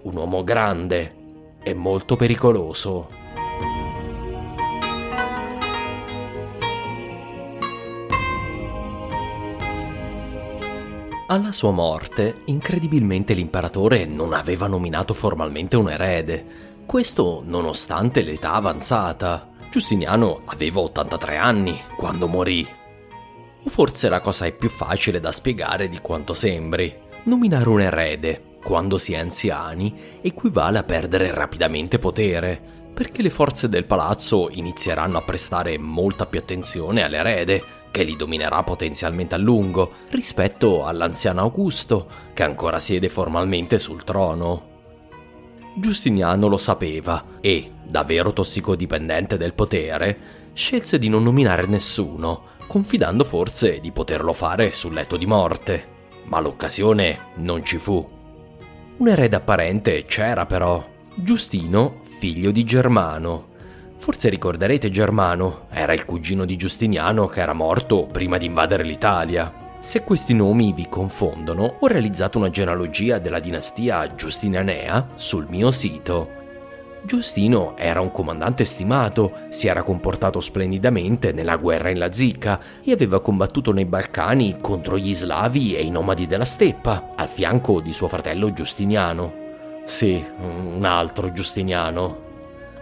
Un 0.04 0.16
uomo 0.16 0.42
grande, 0.42 1.18
è 1.62 1.72
molto 1.74 2.16
pericoloso. 2.16 3.18
Alla 11.26 11.52
sua 11.52 11.70
morte, 11.70 12.42
incredibilmente 12.46 13.34
l'imperatore 13.34 14.04
non 14.04 14.32
aveva 14.32 14.66
nominato 14.66 15.14
formalmente 15.14 15.76
un 15.76 15.88
erede, 15.88 16.44
questo 16.86 17.42
nonostante 17.44 18.22
l'età 18.22 18.54
avanzata. 18.54 19.48
Giustiniano 19.70 20.40
aveva 20.46 20.80
83 20.80 21.36
anni 21.36 21.80
quando 21.96 22.26
morì. 22.26 22.66
O 23.62 23.70
forse 23.70 24.08
la 24.08 24.20
cosa 24.20 24.46
è 24.46 24.52
più 24.52 24.68
facile 24.68 25.20
da 25.20 25.30
spiegare 25.30 25.88
di 25.88 26.00
quanto 26.00 26.34
sembri. 26.34 26.92
Nominare 27.24 27.68
un 27.68 27.80
erede 27.80 28.48
quando 28.62 28.98
si 28.98 29.12
è 29.12 29.18
anziani, 29.18 30.18
equivale 30.20 30.78
a 30.78 30.82
perdere 30.82 31.32
rapidamente 31.32 31.98
potere, 31.98 32.60
perché 32.92 33.22
le 33.22 33.30
forze 33.30 33.68
del 33.68 33.84
palazzo 33.84 34.48
inizieranno 34.50 35.18
a 35.18 35.22
prestare 35.22 35.78
molta 35.78 36.26
più 36.26 36.38
attenzione 36.38 37.02
all'erede, 37.02 37.62
che 37.90 38.02
li 38.02 38.16
dominerà 38.16 38.62
potenzialmente 38.62 39.34
a 39.34 39.38
lungo, 39.38 39.92
rispetto 40.10 40.84
all'anziano 40.84 41.40
Augusto, 41.40 42.08
che 42.34 42.42
ancora 42.42 42.78
siede 42.78 43.08
formalmente 43.08 43.78
sul 43.78 44.04
trono. 44.04 44.68
Giustiniano 45.74 46.46
lo 46.46 46.58
sapeva 46.58 47.38
e, 47.40 47.72
da 47.82 48.04
vero 48.04 48.32
tossicodipendente 48.32 49.36
del 49.36 49.54
potere, 49.54 50.18
scelse 50.52 50.98
di 50.98 51.08
non 51.08 51.22
nominare 51.22 51.66
nessuno, 51.66 52.48
confidando 52.66 53.24
forse 53.24 53.80
di 53.80 53.90
poterlo 53.90 54.32
fare 54.32 54.70
sul 54.72 54.92
letto 54.92 55.16
di 55.16 55.26
morte. 55.26 55.98
Ma 56.24 56.38
l'occasione 56.38 57.18
non 57.36 57.64
ci 57.64 57.78
fu. 57.78 58.19
Un 59.00 59.08
erede 59.08 59.36
apparente 59.36 60.04
c'era 60.04 60.44
però. 60.44 60.84
Giustino, 61.14 62.00
figlio 62.02 62.50
di 62.50 62.64
Germano. 62.64 63.46
Forse 63.96 64.28
ricorderete 64.28 64.90
Germano, 64.90 65.68
era 65.70 65.94
il 65.94 66.04
cugino 66.04 66.44
di 66.44 66.56
Giustiniano 66.56 67.24
che 67.26 67.40
era 67.40 67.54
morto 67.54 68.04
prima 68.04 68.36
di 68.36 68.44
invadere 68.44 68.84
l'Italia. 68.84 69.78
Se 69.80 70.02
questi 70.02 70.34
nomi 70.34 70.74
vi 70.74 70.86
confondono, 70.86 71.76
ho 71.80 71.86
realizzato 71.86 72.36
una 72.36 72.50
genealogia 72.50 73.18
della 73.18 73.40
dinastia 73.40 74.14
Giustinianea 74.14 75.12
sul 75.14 75.46
mio 75.48 75.70
sito. 75.70 76.39
Giustino 77.02 77.76
era 77.76 78.00
un 78.00 78.12
comandante 78.12 78.64
stimato, 78.64 79.32
si 79.48 79.68
era 79.68 79.82
comportato 79.82 80.38
splendidamente 80.38 81.32
nella 81.32 81.56
guerra 81.56 81.88
in 81.88 81.98
Lazica 81.98 82.60
e 82.82 82.92
aveva 82.92 83.20
combattuto 83.20 83.72
nei 83.72 83.86
Balcani 83.86 84.58
contro 84.60 84.98
gli 84.98 85.14
slavi 85.14 85.74
e 85.74 85.82
i 85.82 85.90
nomadi 85.90 86.26
della 86.26 86.44
steppa, 86.44 87.12
al 87.16 87.28
fianco 87.28 87.80
di 87.80 87.92
suo 87.92 88.06
fratello 88.06 88.52
Giustiniano. 88.52 89.32
Sì, 89.86 90.22
un 90.40 90.84
altro 90.84 91.32
Giustiniano. 91.32 92.28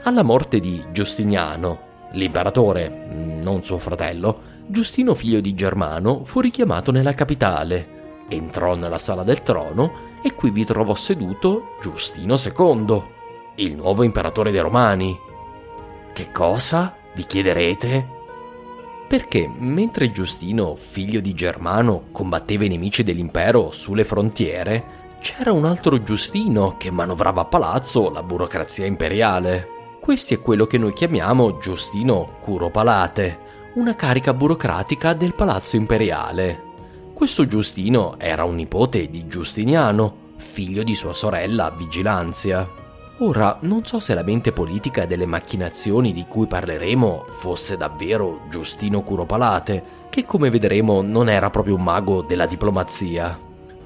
Alla 0.02 0.22
morte 0.22 0.58
di 0.58 0.84
Giustiniano, 0.90 1.78
l'imperatore, 2.12 2.88
non 3.40 3.62
suo 3.62 3.78
fratello, 3.78 4.40
Giustino 4.66 5.14
figlio 5.14 5.40
di 5.40 5.54
Germano 5.54 6.24
fu 6.24 6.40
richiamato 6.40 6.90
nella 6.90 7.14
capitale. 7.14 7.96
Entrò 8.28 8.74
nella 8.74 8.98
sala 8.98 9.22
del 9.22 9.42
trono 9.42 10.06
e 10.22 10.34
qui 10.34 10.50
vi 10.50 10.64
trovò 10.64 10.94
seduto 10.94 11.76
Giustino 11.80 12.34
II 12.34 13.16
il 13.58 13.74
nuovo 13.74 14.02
imperatore 14.02 14.50
dei 14.50 14.60
Romani. 14.60 15.18
Che 16.12 16.32
cosa? 16.32 16.94
Vi 17.14 17.24
chiederete? 17.24 18.16
Perché 19.08 19.50
mentre 19.58 20.10
Giustino, 20.10 20.76
figlio 20.76 21.20
di 21.20 21.32
Germano, 21.32 22.08
combatteva 22.12 22.64
i 22.64 22.68
nemici 22.68 23.02
dell'impero 23.02 23.70
sulle 23.70 24.04
frontiere, 24.04 25.16
c'era 25.20 25.50
un 25.52 25.64
altro 25.64 26.02
Giustino 26.02 26.76
che 26.76 26.90
manovrava 26.90 27.42
a 27.42 27.46
palazzo 27.46 28.10
la 28.10 28.22
burocrazia 28.22 28.86
imperiale. 28.86 29.96
Questo 30.00 30.34
è 30.34 30.40
quello 30.40 30.66
che 30.66 30.78
noi 30.78 30.92
chiamiamo 30.92 31.58
Giustino 31.58 32.36
Curopalate, 32.40 33.46
una 33.74 33.96
carica 33.96 34.34
burocratica 34.34 35.14
del 35.14 35.34
palazzo 35.34 35.76
imperiale. 35.76 36.66
Questo 37.12 37.46
Giustino 37.46 38.18
era 38.18 38.44
un 38.44 38.54
nipote 38.54 39.08
di 39.08 39.26
Giustiniano, 39.26 40.34
figlio 40.36 40.84
di 40.84 40.94
sua 40.94 41.14
sorella 41.14 41.70
Vigilanzia. 41.70 42.86
Ora, 43.20 43.58
non 43.62 43.84
so 43.84 43.98
se 43.98 44.14
la 44.14 44.22
mente 44.22 44.52
politica 44.52 45.04
delle 45.04 45.26
macchinazioni 45.26 46.12
di 46.12 46.26
cui 46.28 46.46
parleremo 46.46 47.24
fosse 47.30 47.76
davvero 47.76 48.42
Giustino 48.48 49.02
Curopalate, 49.02 50.06
che 50.08 50.24
come 50.24 50.50
vedremo 50.50 51.02
non 51.02 51.28
era 51.28 51.50
proprio 51.50 51.74
un 51.74 51.82
mago 51.82 52.22
della 52.22 52.46
diplomazia. 52.46 53.36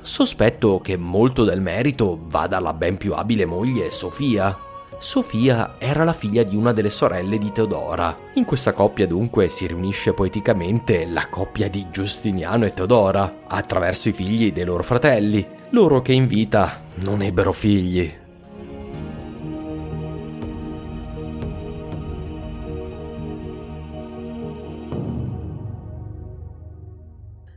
Sospetto 0.03 0.81
che 0.81 0.99
molto 0.99 1.45
del 1.45 1.63
merito 1.63 2.19
vada 2.29 2.59
alla 2.59 2.75
ben 2.75 2.99
più 2.99 3.15
abile 3.15 3.47
moglie 3.47 3.91
Sofia. 3.91 4.55
Sofia 4.99 5.77
era 5.79 6.05
la 6.05 6.13
figlia 6.13 6.43
di 6.43 6.55
una 6.55 6.75
delle 6.75 6.91
sorelle 6.91 7.39
di 7.39 7.53
Teodora. 7.53 8.15
In 8.35 8.45
questa 8.45 8.75
coppia 8.75 9.07
dunque 9.07 9.49
si 9.49 9.67
riunisce 9.67 10.13
poeticamente 10.13 11.07
la 11.07 11.29
coppia 11.31 11.71
di 11.71 11.87
Giustiniano 11.91 12.67
e 12.67 12.75
Teodora, 12.75 13.45
attraverso 13.49 14.11
i 14.11 14.13
figli 14.13 14.53
dei 14.53 14.67
loro 14.67 14.83
fratelli, 14.83 15.45
loro 15.71 16.03
che 16.03 16.13
in 16.13 16.27
vita 16.27 16.83
non 16.97 17.23
ebbero 17.23 17.53
figli. 17.53 18.21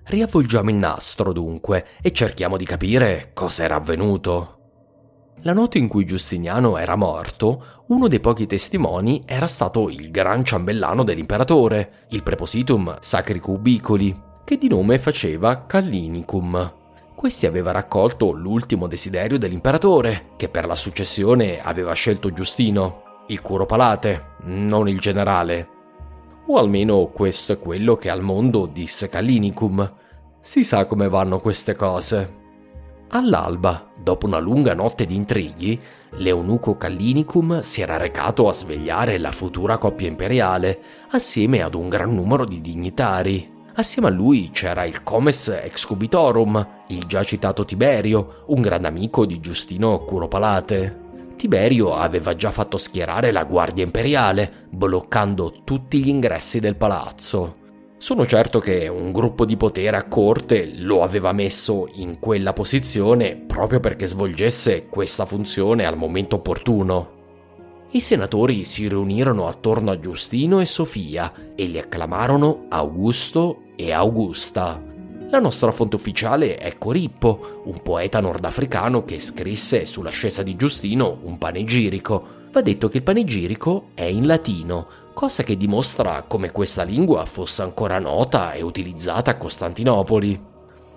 Riavvolgiamo 0.07 0.69
il 0.69 0.75
nastro 0.75 1.33
dunque 1.33 1.87
e 1.99 2.11
cerchiamo 2.11 2.57
di 2.57 2.65
capire 2.65 3.31
cosa 3.33 3.63
era 3.63 3.75
avvenuto. 3.75 4.59
La 5.41 5.51
notte 5.51 5.79
in 5.79 5.87
cui 5.87 6.05
Giustiniano 6.05 6.77
era 6.77 6.95
morto, 6.95 7.83
uno 7.87 8.07
dei 8.07 8.19
pochi 8.19 8.45
testimoni 8.45 9.23
era 9.25 9.47
stato 9.47 9.89
il 9.89 10.11
gran 10.11 10.43
ciambellano 10.43 11.03
dell'imperatore, 11.03 12.05
il 12.09 12.21
prepositum 12.21 12.97
Sacri 13.01 13.39
Cubicoli, 13.39 14.15
che 14.43 14.59
di 14.59 14.67
nome 14.67 14.99
faceva 14.99 15.65
Callinicum. 15.65 16.73
Questi 17.15 17.47
aveva 17.47 17.71
raccolto 17.71 18.31
l'ultimo 18.31 18.85
desiderio 18.85 19.39
dell'imperatore, 19.39 20.33
che 20.35 20.49
per 20.49 20.67
la 20.67 20.75
successione 20.75 21.59
aveva 21.59 21.93
scelto 21.93 22.31
Giustino, 22.31 23.23
il 23.27 23.41
curopalate, 23.41 24.35
non 24.43 24.87
il 24.87 24.99
generale. 24.99 25.74
O 26.47 26.57
almeno 26.59 27.07
questo 27.07 27.53
è 27.53 27.59
quello 27.59 27.95
che 27.95 28.09
al 28.09 28.21
mondo 28.21 28.67
disse 28.67 29.09
Callinicum. 29.09 29.93
Si 30.39 30.63
sa 30.63 30.85
come 30.85 31.09
vanno 31.09 31.39
queste 31.39 31.75
cose. 31.75 32.43
All'alba, 33.09 33.89
dopo 33.99 34.27
una 34.27 34.37
lunga 34.37 34.75
notte 34.75 35.07
di 35.07 35.15
intrighi, 35.15 35.79
l'eunuco 36.17 36.77
Callinicum 36.77 37.61
si 37.61 37.81
era 37.81 37.97
recato 37.97 38.47
a 38.47 38.53
svegliare 38.53 39.17
la 39.17 39.31
futura 39.31 39.79
coppia 39.79 40.07
imperiale, 40.07 40.79
assieme 41.09 41.63
ad 41.63 41.73
un 41.73 41.89
gran 41.89 42.13
numero 42.13 42.45
di 42.45 42.61
dignitari. 42.61 43.51
Assieme 43.73 44.09
a 44.09 44.11
lui 44.11 44.51
c'era 44.51 44.85
il 44.85 45.01
Comes 45.01 45.47
Excubitorum, 45.47 46.83
il 46.89 47.05
già 47.05 47.23
citato 47.23 47.65
Tiberio, 47.65 48.43
un 48.47 48.61
gran 48.61 48.85
amico 48.85 49.25
di 49.25 49.39
Giustino 49.39 49.97
Curopalate. 49.99 51.04
Tiberio 51.35 51.95
aveva 51.95 52.35
già 52.35 52.51
fatto 52.51 52.77
schierare 52.77 53.31
la 53.31 53.43
guardia 53.43 53.83
imperiale, 53.83 54.67
bloccando 54.69 55.61
tutti 55.63 56.03
gli 56.03 56.07
ingressi 56.07 56.59
del 56.59 56.75
palazzo. 56.75 57.63
Sono 57.97 58.25
certo 58.25 58.59
che 58.59 58.87
un 58.87 59.11
gruppo 59.11 59.45
di 59.45 59.57
potere 59.57 59.97
a 59.97 60.07
corte 60.07 60.71
lo 60.75 61.01
aveva 61.01 61.31
messo 61.31 61.87
in 61.95 62.19
quella 62.19 62.53
posizione 62.53 63.35
proprio 63.35 63.79
perché 63.79 64.05
svolgesse 64.05 64.87
questa 64.87 65.25
funzione 65.25 65.85
al 65.85 65.97
momento 65.97 66.35
opportuno. 66.35 67.13
I 67.91 67.99
senatori 68.01 68.65
si 68.65 68.87
riunirono 68.87 69.47
attorno 69.47 69.91
a 69.91 69.99
Giustino 69.99 70.59
e 70.59 70.65
Sofia 70.65 71.31
e 71.55 71.65
li 71.65 71.79
acclamarono 71.79 72.65
Augusto 72.69 73.61
e 73.75 73.91
Augusta. 73.93 74.94
La 75.29 75.39
nostra 75.39 75.71
fonte 75.71 75.95
ufficiale 75.95 76.55
è 76.55 76.77
Corippo, 76.77 77.61
un 77.65 77.81
poeta 77.81 78.19
nordafricano 78.19 79.03
che 79.03 79.19
scrisse 79.19 79.85
sull'ascesa 79.85 80.43
di 80.43 80.55
Giustino 80.55 81.17
un 81.23 81.37
panegirico. 81.37 82.27
Va 82.51 82.61
detto 82.61 82.87
che 82.87 82.97
il 82.97 83.03
panegirico 83.03 83.87
è 83.95 84.03
in 84.03 84.27
latino, 84.27 84.87
cosa 85.13 85.43
che 85.43 85.57
dimostra 85.57 86.23
come 86.27 86.51
questa 86.51 86.83
lingua 86.83 87.25
fosse 87.25 87.63
ancora 87.63 87.99
nota 87.99 88.53
e 88.53 88.61
utilizzata 88.61 89.31
a 89.31 89.37
Costantinopoli. 89.37 90.41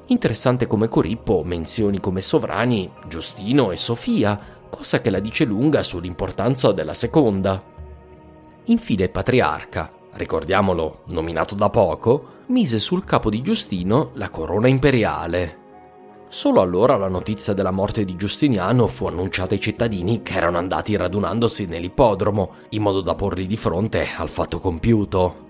Interessante 0.09 0.67
come 0.67 0.89
Corippo 0.89 1.43
menzioni 1.43 1.99
come 1.99 2.21
sovrani 2.21 2.89
Giustino 3.09 3.73
e 3.73 3.77
Sofia, 3.77 4.39
cosa 4.69 5.01
che 5.01 5.11
la 5.11 5.21
dice 5.21 5.45
lunga 5.45 5.83
sull'importanza 5.83 6.71
della 6.73 6.95
seconda. 6.95 7.61
Infine 8.65 9.05
il 9.05 9.11
patriarca, 9.11 9.91
ricordiamolo, 10.19 11.05
nominato 11.07 11.55
da 11.55 11.71
poco, 11.71 12.37
mise 12.49 12.79
sul 12.79 13.05
capo 13.05 13.31
di 13.31 13.41
Giustino 13.41 14.11
la 14.15 14.29
corona 14.29 14.69
imperiale, 14.69 15.67
Solo 16.31 16.61
allora 16.61 16.99
la 16.99 17.09
notizia 17.09 17.55
della 17.55 17.71
morte 17.71 18.05
di 18.05 18.15
Giustiniano 18.15 18.87
fu 18.87 19.07
annunciata 19.07 19.55
ai 19.55 19.61
cittadini 19.61 20.21
che 20.21 20.35
erano 20.35 20.59
andati 20.59 20.95
radunandosi 20.95 21.65
nell'ippodromo, 21.65 22.55
in 22.71 22.83
modo 22.83 23.01
da 23.01 23.15
porli 23.15 23.47
di 23.47 23.57
fronte 23.57 24.07
al 24.15 24.29
fatto 24.29 24.59
compiuto. 24.59 25.48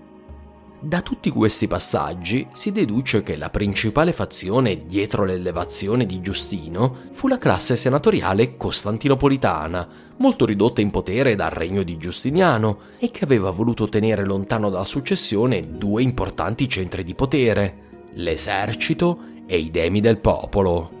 Da 0.81 1.01
tutti 1.01 1.29
questi 1.29 1.67
passaggi 1.67 2.47
si 2.53 2.71
deduce 2.71 3.21
che 3.21 3.35
la 3.35 3.49
principale 3.49 4.13
fazione 4.13 4.85
dietro 4.85 5.25
l'elevazione 5.25 6.05
di 6.05 6.21
Giustino 6.21 7.09
fu 7.11 7.27
la 7.27 7.37
classe 7.37 7.75
senatoriale 7.75 8.55
costantinopolitana, 8.55 9.87
molto 10.19 10.45
ridotta 10.45 10.79
in 10.79 10.89
potere 10.89 11.35
dal 11.35 11.51
regno 11.51 11.83
di 11.83 11.97
Giustiniano 11.97 12.79
e 12.97 13.11
che 13.11 13.25
aveva 13.25 13.51
voluto 13.51 13.89
tenere 13.89 14.23
lontano 14.23 14.69
dalla 14.69 14.85
successione 14.85 15.59
due 15.59 16.01
importanti 16.01 16.69
centri 16.69 17.03
di 17.03 17.13
potere, 17.13 17.75
l'esercito 18.13 19.19
e 19.45 19.57
i 19.57 19.71
demi 19.71 19.99
del 19.99 20.19
popolo. 20.19 20.98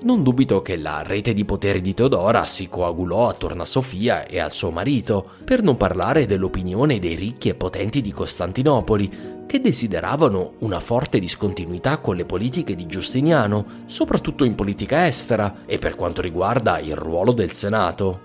Non 0.00 0.22
dubito 0.22 0.62
che 0.62 0.76
la 0.76 1.02
rete 1.02 1.32
di 1.32 1.44
poteri 1.44 1.80
di 1.80 1.92
Teodora 1.92 2.46
si 2.46 2.68
coagulò 2.68 3.28
attorno 3.28 3.62
a 3.62 3.66
Sofia 3.66 4.26
e 4.26 4.38
al 4.38 4.52
suo 4.52 4.70
marito, 4.70 5.28
per 5.44 5.60
non 5.60 5.76
parlare 5.76 6.24
dell'opinione 6.24 7.00
dei 7.00 7.16
ricchi 7.16 7.48
e 7.48 7.54
potenti 7.54 8.00
di 8.00 8.12
Costantinopoli, 8.12 9.44
che 9.48 9.60
desideravano 9.60 10.52
una 10.58 10.78
forte 10.78 11.18
discontinuità 11.18 11.98
con 11.98 12.14
le 12.14 12.24
politiche 12.24 12.76
di 12.76 12.86
Giustiniano, 12.86 13.64
soprattutto 13.86 14.44
in 14.44 14.54
politica 14.54 15.06
estera 15.08 15.62
e 15.66 15.78
per 15.78 15.96
quanto 15.96 16.22
riguarda 16.22 16.78
il 16.78 16.94
ruolo 16.94 17.32
del 17.32 17.50
Senato. 17.50 18.20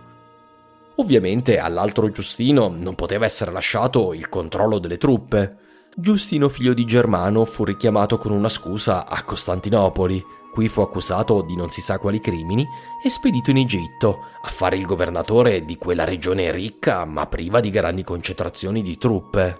Ovviamente 0.97 1.57
all'altro 1.57 2.11
Giustino 2.11 2.71
non 2.77 2.93
poteva 2.93 3.25
essere 3.25 3.51
lasciato 3.51 4.13
il 4.13 4.29
controllo 4.29 4.77
delle 4.77 4.99
truppe. 4.99 5.57
Giustino 5.95 6.49
figlio 6.49 6.73
di 6.73 6.85
Germano 6.85 7.45
fu 7.45 7.63
richiamato 7.63 8.19
con 8.19 8.31
una 8.31 8.49
scusa 8.49 9.07
a 9.07 9.23
Costantinopoli. 9.23 10.41
Qui 10.53 10.67
fu 10.67 10.81
accusato 10.81 11.41
di 11.41 11.55
non 11.55 11.71
si 11.71 11.81
sa 11.81 11.97
quali 11.97 12.19
crimini 12.19 12.63
e 13.01 13.09
spedito 13.09 13.49
in 13.49 13.57
Egitto 13.57 14.27
a 14.39 14.49
fare 14.51 14.77
il 14.77 14.85
governatore 14.85 15.65
di 15.65 15.79
quella 15.79 16.03
regione 16.03 16.51
ricca 16.51 17.05
ma 17.05 17.25
priva 17.25 17.59
di 17.59 17.71
grandi 17.71 18.03
concentrazioni 18.03 18.83
di 18.83 18.95
truppe. 18.99 19.57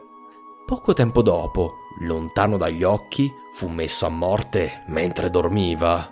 Poco 0.68 0.94
tempo 0.94 1.24
dopo, 1.24 1.78
lontano 2.02 2.58
dagli 2.58 2.84
occhi, 2.84 3.34
fu 3.52 3.70
messo 3.70 4.06
a 4.06 4.10
morte 4.10 4.84
mentre 4.90 5.32
dormiva. 5.32 6.12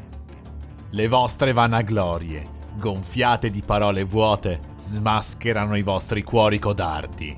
Le 0.91 1.07
vostre 1.09 1.51
vanaglorie, 1.51 2.47
gonfiate 2.77 3.49
di 3.49 3.61
parole 3.65 4.05
vuote, 4.05 4.61
smascherano 4.79 5.75
i 5.75 5.81
vostri 5.81 6.23
cuori 6.23 6.57
codardi. 6.57 7.37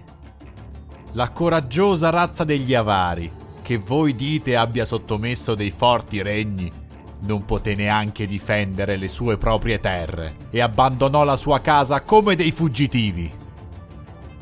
La 1.14 1.32
coraggiosa 1.32 2.12
razza 2.12 2.44
degli 2.44 2.76
avari, 2.76 3.32
che 3.64 3.80
voi 3.80 4.14
dite 4.14 4.56
abbia 4.56 4.86
sottomesso 4.86 5.56
dei 5.56 5.72
forti 5.72 6.22
regni, 6.22 6.72
non 7.20 7.46
poté 7.46 7.76
neanche 7.76 8.26
difendere 8.26 8.96
le 8.96 9.08
sue 9.08 9.38
proprie 9.38 9.80
terre 9.80 10.36
e 10.50 10.62
abbandonò 10.62 11.24
la 11.24 11.36
sua 11.36 11.62
casa 11.62 12.02
come 12.02 12.36
dei 12.36 12.52
fuggitivi. 12.52 13.32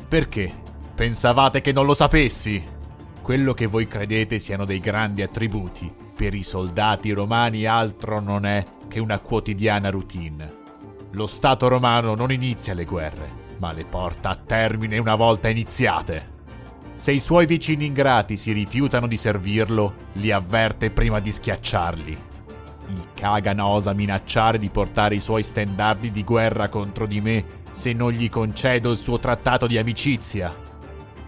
Perché? 0.08 0.64
Pensavate 0.94 1.60
che 1.60 1.72
non 1.72 1.86
lo 1.86 1.94
sapessi? 1.94 2.62
Quello 3.22 3.54
che 3.54 3.66
voi 3.66 3.88
credete 3.88 4.38
siano 4.38 4.64
dei 4.64 4.78
grandi 4.78 5.22
attributi, 5.22 5.92
per 6.14 6.34
i 6.34 6.42
soldati 6.42 7.12
romani 7.12 7.64
altro 7.64 8.20
non 8.20 8.46
è 8.46 8.64
che 8.88 9.00
una 9.00 9.18
quotidiana 9.18 9.90
routine. 9.90 10.64
Lo 11.12 11.26
Stato 11.26 11.68
romano 11.68 12.14
non 12.14 12.30
inizia 12.30 12.74
le 12.74 12.84
guerre, 12.84 13.30
ma 13.58 13.72
le 13.72 13.84
porta 13.84 14.30
a 14.30 14.36
termine 14.36 14.98
una 14.98 15.16
volta 15.16 15.48
iniziate. 15.48 16.34
Se 16.94 17.12
i 17.12 17.20
suoi 17.20 17.46
vicini 17.46 17.86
ingrati 17.86 18.36
si 18.36 18.52
rifiutano 18.52 19.06
di 19.06 19.16
servirlo, 19.16 19.94
li 20.14 20.30
avverte 20.30 20.90
prima 20.90 21.20
di 21.20 21.32
schiacciarli 21.32 22.34
il 22.88 23.08
Kagan 23.14 23.60
osa 23.60 23.92
minacciare 23.92 24.58
di 24.58 24.68
portare 24.68 25.14
i 25.14 25.20
suoi 25.20 25.42
stendardi 25.42 26.10
di 26.10 26.24
guerra 26.24 26.68
contro 26.68 27.06
di 27.06 27.20
me 27.20 27.44
se 27.70 27.92
non 27.92 28.12
gli 28.12 28.28
concedo 28.30 28.90
il 28.90 28.96
suo 28.96 29.18
trattato 29.18 29.66
di 29.66 29.78
amicizia. 29.78 30.54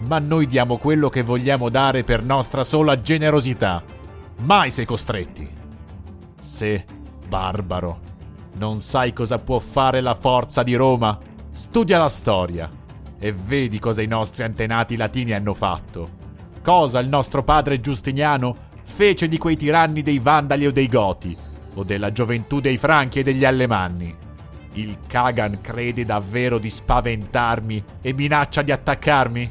Ma 0.00 0.18
noi 0.18 0.46
diamo 0.46 0.76
quello 0.76 1.08
che 1.08 1.22
vogliamo 1.22 1.68
dare 1.68 2.04
per 2.04 2.22
nostra 2.22 2.64
sola 2.64 3.00
generosità. 3.00 3.82
Mai 4.42 4.70
sei 4.70 4.84
costretti. 4.84 5.48
Se, 6.38 6.84
barbaro, 7.26 8.00
non 8.54 8.80
sai 8.80 9.12
cosa 9.12 9.38
può 9.38 9.58
fare 9.58 10.00
la 10.00 10.14
forza 10.14 10.62
di 10.62 10.74
Roma, 10.74 11.18
studia 11.50 11.98
la 11.98 12.08
storia 12.08 12.70
e 13.18 13.32
vedi 13.32 13.78
cosa 13.78 14.00
i 14.00 14.06
nostri 14.06 14.44
antenati 14.44 14.96
latini 14.96 15.32
hanno 15.32 15.54
fatto. 15.54 16.16
Cosa 16.62 17.00
il 17.00 17.08
nostro 17.08 17.42
padre 17.42 17.80
Giustiniano 17.80 18.54
fece 18.82 19.28
di 19.28 19.38
quei 19.38 19.56
tiranni 19.56 20.02
dei 20.02 20.18
Vandali 20.18 20.66
o 20.66 20.72
dei 20.72 20.88
Goti, 20.88 21.36
o 21.78 21.84
della 21.84 22.10
gioventù 22.10 22.58
dei 22.58 22.76
Franchi 22.76 23.20
e 23.20 23.22
degli 23.22 23.44
Allemanni. 23.44 24.14
Il 24.72 24.98
Kagan 25.06 25.60
crede 25.60 26.04
davvero 26.04 26.58
di 26.58 26.68
spaventarmi 26.68 27.84
e 28.00 28.12
minaccia 28.12 28.62
di 28.62 28.72
attaccarmi? 28.72 29.50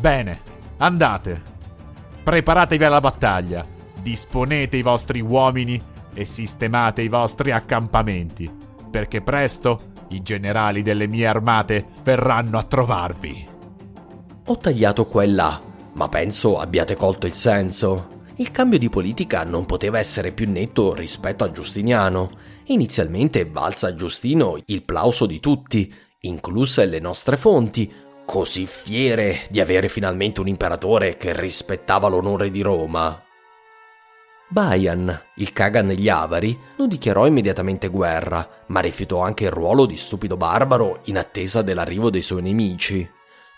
Bene, 0.00 0.40
andate. 0.78 1.54
Preparatevi 2.22 2.84
alla 2.84 3.00
battaglia, 3.00 3.64
disponete 4.00 4.78
i 4.78 4.82
vostri 4.82 5.20
uomini 5.20 5.80
e 6.14 6.24
sistemate 6.24 7.02
i 7.02 7.08
vostri 7.08 7.52
accampamenti, 7.52 8.50
perché 8.90 9.20
presto 9.20 9.92
i 10.08 10.22
generali 10.22 10.82
delle 10.82 11.06
mie 11.06 11.26
armate 11.26 11.86
verranno 12.02 12.58
a 12.58 12.62
trovarvi. 12.62 13.48
Ho 14.46 14.56
tagliato 14.56 15.04
qua 15.04 15.22
e 15.22 15.28
là, 15.28 15.60
ma 15.92 16.08
penso 16.08 16.58
abbiate 16.58 16.96
colto 16.96 17.26
il 17.26 17.34
senso 17.34 18.14
il 18.38 18.50
cambio 18.50 18.78
di 18.78 18.90
politica 18.90 19.44
non 19.44 19.64
poteva 19.64 19.98
essere 19.98 20.30
più 20.30 20.50
netto 20.50 20.94
rispetto 20.94 21.44
a 21.44 21.50
Giustiniano. 21.50 22.30
Inizialmente 22.64 23.46
valsa 23.46 23.88
a 23.88 23.94
Giustino 23.94 24.58
il 24.66 24.82
plauso 24.82 25.24
di 25.24 25.40
tutti, 25.40 25.92
incluse 26.20 26.84
le 26.84 26.98
nostre 26.98 27.38
fonti, 27.38 27.90
così 28.26 28.66
fiere 28.66 29.46
di 29.48 29.60
avere 29.60 29.88
finalmente 29.88 30.40
un 30.40 30.48
imperatore 30.48 31.16
che 31.16 31.38
rispettava 31.38 32.08
l'onore 32.08 32.50
di 32.50 32.60
Roma. 32.60 33.22
Bayan, 34.48 35.22
il 35.36 35.52
Kagan 35.52 35.86
degli 35.86 36.08
Avari, 36.08 36.56
non 36.76 36.88
dichiarò 36.88 37.26
immediatamente 37.26 37.88
guerra, 37.88 38.64
ma 38.66 38.80
rifiutò 38.80 39.20
anche 39.20 39.44
il 39.44 39.50
ruolo 39.50 39.86
di 39.86 39.96
stupido 39.96 40.36
barbaro 40.36 41.00
in 41.04 41.16
attesa 41.16 41.62
dell'arrivo 41.62 42.10
dei 42.10 42.22
suoi 42.22 42.42
nemici. 42.42 43.08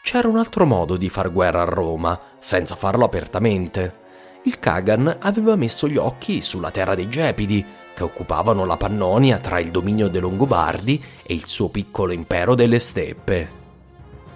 C'era 0.03 0.29
un 0.29 0.39
altro 0.39 0.65
modo 0.65 0.97
di 0.97 1.09
far 1.09 1.33
guerra 1.33 1.63
a 1.63 1.67
Roma, 1.67 2.19
senza 2.39 2.77
farlo 2.77 3.05
apertamente 3.05 4.07
il 4.49 4.59
Kagan 4.59 5.19
aveva 5.21 5.57
messo 5.57 5.87
gli 5.87 5.99
occhi 5.99 6.41
sulla 6.41 6.71
terra 6.71 6.95
dei 6.95 7.11
Gepidi, 7.11 7.65
che 7.95 8.03
occupavano 8.03 8.65
la 8.65 8.79
Pannonia 8.79 9.39
tra 9.39 9.61
il 9.61 9.71
dominio 9.71 10.09
dei 10.09 10.23
Longobardi 10.23 11.03
e 11.23 11.35
il 11.35 11.47
suo 11.47 11.69
piccolo 11.69 12.13
impero 12.13 12.55
delle 12.55 12.79
steppe. 12.79 13.67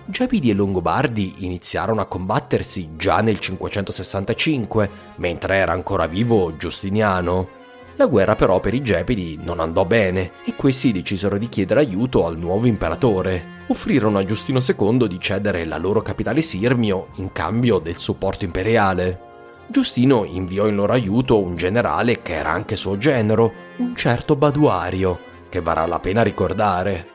Gepidi 0.04 0.50
e 0.50 0.54
Longobardi 0.54 1.46
iniziarono 1.46 2.02
a 2.02 2.06
combattersi 2.06 2.90
già 2.96 3.22
nel 3.22 3.38
565, 3.38 4.90
mentre 5.16 5.56
era 5.56 5.72
ancora 5.72 6.06
vivo 6.06 6.56
Giustiniano. 6.58 7.60
La 7.96 8.06
guerra 8.06 8.36
però 8.36 8.60
per 8.60 8.74
i 8.74 8.82
Gepidi 8.82 9.38
non 9.42 9.60
andò 9.60 9.86
bene 9.86 10.32
e 10.44 10.54
questi 10.54 10.92
decisero 10.92 11.38
di 11.38 11.48
chiedere 11.48 11.80
aiuto 11.80 12.26
al 12.26 12.36
nuovo 12.36 12.66
imperatore. 12.66 13.60
Offrirono 13.68 14.18
a 14.18 14.24
Giustino 14.24 14.60
II 14.60 15.08
di 15.08 15.18
cedere 15.18 15.64
la 15.64 15.78
loro 15.78 16.02
capitale 16.02 16.42
Sirmio 16.42 17.08
in 17.16 17.32
cambio 17.32 17.78
del 17.78 17.96
supporto 17.96 18.44
imperiale. 18.44 19.30
Giustino 19.72 20.24
inviò 20.24 20.66
in 20.66 20.74
loro 20.74 20.92
aiuto 20.92 21.40
un 21.40 21.56
generale 21.56 22.20
che 22.20 22.34
era 22.34 22.50
anche 22.50 22.76
suo 22.76 22.98
genero, 22.98 23.50
un 23.78 23.96
certo 23.96 24.36
Baduario, 24.36 25.18
che 25.48 25.62
varrà 25.62 25.86
la 25.86 25.98
pena 25.98 26.22
ricordare. 26.22 27.08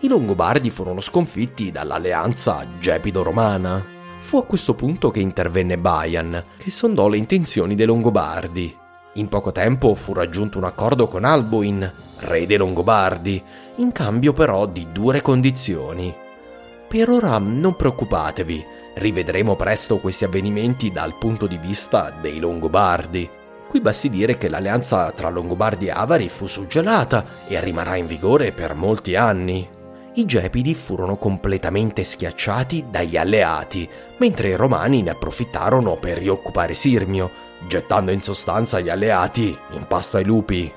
I 0.00 0.06
Longobardi 0.06 0.70
furono 0.70 1.00
sconfitti 1.00 1.72
dall'alleanza 1.72 2.64
gepido-romana. 2.78 3.84
Fu 4.20 4.36
a 4.36 4.44
questo 4.44 4.74
punto 4.74 5.10
che 5.10 5.18
intervenne 5.18 5.76
Bayan, 5.76 6.40
che 6.56 6.70
sondò 6.70 7.08
le 7.08 7.16
intenzioni 7.16 7.74
dei 7.74 7.86
Longobardi. 7.86 8.72
In 9.14 9.26
poco 9.26 9.50
tempo 9.50 9.96
fu 9.96 10.12
raggiunto 10.12 10.56
un 10.56 10.64
accordo 10.64 11.08
con 11.08 11.24
Alboin, 11.24 11.92
re 12.18 12.46
dei 12.46 12.58
Longobardi, 12.58 13.42
in 13.78 13.90
cambio 13.90 14.32
però 14.32 14.66
di 14.66 14.86
dure 14.92 15.20
condizioni. 15.20 16.14
Per 16.86 17.10
ora 17.10 17.38
non 17.38 17.74
preoccupatevi, 17.74 18.64
Rivedremo 18.98 19.54
presto 19.54 19.98
questi 19.98 20.24
avvenimenti 20.24 20.90
dal 20.90 21.14
punto 21.14 21.46
di 21.46 21.56
vista 21.56 22.10
dei 22.10 22.40
Longobardi. 22.40 23.30
Qui 23.68 23.80
basti 23.80 24.10
dire 24.10 24.36
che 24.36 24.48
l'alleanza 24.48 25.12
tra 25.12 25.28
Longobardi 25.28 25.86
e 25.86 25.90
Avari 25.90 26.28
fu 26.28 26.48
suggelata 26.48 27.24
e 27.46 27.60
rimarrà 27.60 27.94
in 27.94 28.06
vigore 28.06 28.50
per 28.50 28.74
molti 28.74 29.14
anni. 29.14 29.68
I 30.14 30.24
Gepidi 30.24 30.74
furono 30.74 31.14
completamente 31.14 32.02
schiacciati 32.02 32.86
dagli 32.90 33.16
alleati, 33.16 33.88
mentre 34.16 34.48
i 34.48 34.56
Romani 34.56 35.02
ne 35.02 35.10
approfittarono 35.10 35.94
per 35.94 36.18
rioccupare 36.18 36.74
Sirmio, 36.74 37.30
gettando 37.68 38.10
in 38.10 38.20
sostanza 38.20 38.80
gli 38.80 38.88
alleati 38.88 39.56
in 39.74 39.86
pasto 39.86 40.16
ai 40.16 40.24
lupi. 40.24 40.72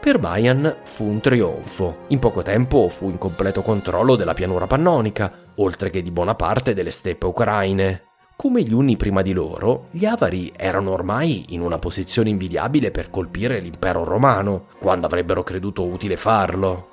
Per 0.00 0.18
Bayan 0.18 0.78
fu 0.82 1.04
un 1.04 1.20
trionfo. 1.20 1.98
In 2.08 2.18
poco 2.18 2.42
tempo 2.42 2.88
fu 2.88 3.10
in 3.10 3.16
completo 3.16 3.62
controllo 3.62 4.16
della 4.16 4.34
pianura 4.34 4.66
pannonica, 4.66 5.43
oltre 5.56 5.90
che 5.90 6.02
di 6.02 6.10
buona 6.10 6.34
parte 6.34 6.74
delle 6.74 6.90
steppe 6.90 7.26
ucraine. 7.26 8.02
Come 8.36 8.62
gli 8.62 8.72
Unni 8.72 8.96
prima 8.96 9.22
di 9.22 9.32
loro, 9.32 9.86
gli 9.90 10.04
Avari 10.04 10.52
erano 10.56 10.90
ormai 10.90 11.46
in 11.50 11.60
una 11.60 11.78
posizione 11.78 12.30
invidiabile 12.30 12.90
per 12.90 13.08
colpire 13.08 13.60
l'impero 13.60 14.04
romano, 14.04 14.66
quando 14.80 15.06
avrebbero 15.06 15.42
creduto 15.42 15.84
utile 15.84 16.16
farlo. 16.16 16.88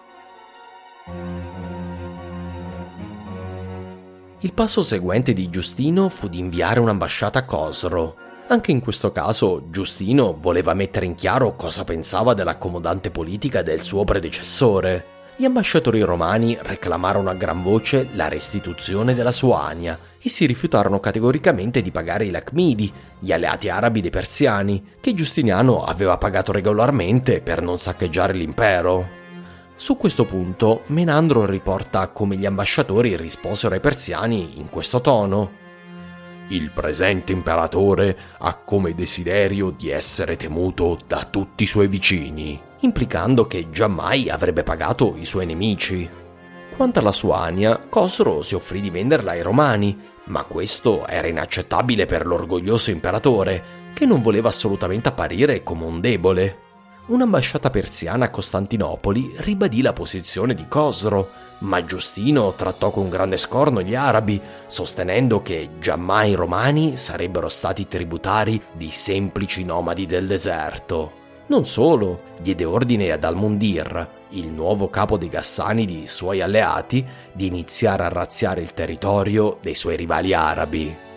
Il 4.39 4.53
passo 4.53 4.81
seguente 4.83 5.33
di 5.33 5.49
Giustino 5.49 6.09
fu 6.09 6.27
di 6.27 6.39
inviare 6.39 6.79
un'ambasciata 6.79 7.39
a 7.39 7.45
Cosro, 7.45 8.15
anche 8.51 8.71
in 8.71 8.81
questo 8.81 9.13
caso 9.13 9.67
Giustino 9.69 10.35
voleva 10.37 10.73
mettere 10.73 11.05
in 11.05 11.15
chiaro 11.15 11.55
cosa 11.55 11.85
pensava 11.85 12.33
dell'accomodante 12.33 13.09
politica 13.09 13.61
del 13.61 13.81
suo 13.81 14.03
predecessore. 14.03 15.20
Gli 15.41 15.45
ambasciatori 15.45 16.01
romani 16.01 16.55
reclamarono 16.61 17.31
a 17.31 17.33
gran 17.33 17.63
voce 17.63 18.09
la 18.13 18.27
restituzione 18.27 19.15
della 19.15 19.31
Suania 19.31 19.97
e 20.21 20.29
si 20.29 20.45
rifiutarono 20.45 20.99
categoricamente 20.99 21.81
di 21.81 21.89
pagare 21.89 22.25
i 22.25 22.29
Lacmidi, 22.29 22.93
gli 23.17 23.31
alleati 23.31 23.67
arabi 23.67 24.01
dei 24.01 24.11
persiani, 24.11 24.83
che 24.99 25.15
Giustiniano 25.15 25.83
aveva 25.83 26.19
pagato 26.19 26.51
regolarmente 26.51 27.41
per 27.41 27.63
non 27.63 27.79
saccheggiare 27.79 28.33
l'impero. 28.33 29.09
Su 29.75 29.97
questo 29.97 30.25
punto 30.25 30.83
Menandro 30.87 31.47
riporta 31.47 32.09
come 32.09 32.35
gli 32.35 32.45
ambasciatori 32.45 33.17
risposero 33.17 33.73
ai 33.73 33.81
persiani 33.81 34.59
in 34.59 34.69
questo 34.69 35.01
tono. 35.01 35.60
Il 36.51 36.69
presente 36.71 37.31
imperatore 37.31 38.17
ha 38.39 38.55
come 38.55 38.93
desiderio 38.93 39.69
di 39.69 39.89
essere 39.89 40.35
temuto 40.35 40.99
da 41.07 41.23
tutti 41.23 41.63
i 41.63 41.67
suoi 41.67 41.87
vicini, 41.87 42.59
implicando 42.81 43.47
che 43.47 43.69
giammai 43.69 44.29
avrebbe 44.29 44.61
pagato 44.61 45.15
i 45.15 45.23
suoi 45.23 45.45
nemici. 45.45 46.09
Quanto 46.75 46.99
alla 46.99 47.13
Suania, 47.13 47.79
Cosro 47.87 48.41
si 48.41 48.55
offrì 48.55 48.81
di 48.81 48.89
venderla 48.89 49.31
ai 49.31 49.41
romani, 49.41 49.97
ma 50.25 50.43
questo 50.43 51.07
era 51.07 51.29
inaccettabile 51.29 52.05
per 52.05 52.25
l'orgoglioso 52.25 52.91
imperatore, 52.91 53.63
che 53.93 54.05
non 54.05 54.21
voleva 54.21 54.49
assolutamente 54.49 55.07
apparire 55.07 55.63
come 55.63 55.85
un 55.85 56.01
debole 56.01 56.70
un'ambasciata 57.11 57.69
persiana 57.69 58.25
a 58.25 58.29
Costantinopoli 58.29 59.33
ribadì 59.37 59.81
la 59.81 59.93
posizione 59.93 60.53
di 60.53 60.65
Cosro, 60.67 61.29
ma 61.59 61.83
Giustino 61.83 62.53
trattò 62.53 62.89
con 62.89 63.09
grande 63.09 63.37
scorno 63.37 63.81
gli 63.81 63.93
arabi, 63.93 64.41
sostenendo 64.67 65.41
che 65.41 65.71
giammai 65.79 66.31
i 66.31 66.35
romani 66.35 66.97
sarebbero 66.97 67.49
stati 67.49 67.87
tributari 67.87 68.61
di 68.71 68.89
semplici 68.89 69.63
nomadi 69.63 70.05
del 70.05 70.25
deserto. 70.25 71.19
Non 71.47 71.65
solo, 71.65 72.21
diede 72.39 72.63
ordine 72.63 73.11
ad 73.11 73.25
Al-Mundir, 73.25 74.07
il 74.29 74.47
nuovo 74.53 74.89
capo 74.89 75.17
dei 75.17 75.27
Gassanidi, 75.27 76.07
suoi 76.07 76.41
alleati, 76.41 77.05
di 77.33 77.45
iniziare 77.45 78.03
a 78.03 78.09
razziare 78.09 78.61
il 78.61 78.73
territorio 78.73 79.57
dei 79.61 79.75
suoi 79.75 79.97
rivali 79.97 80.33
arabi. 80.33 81.09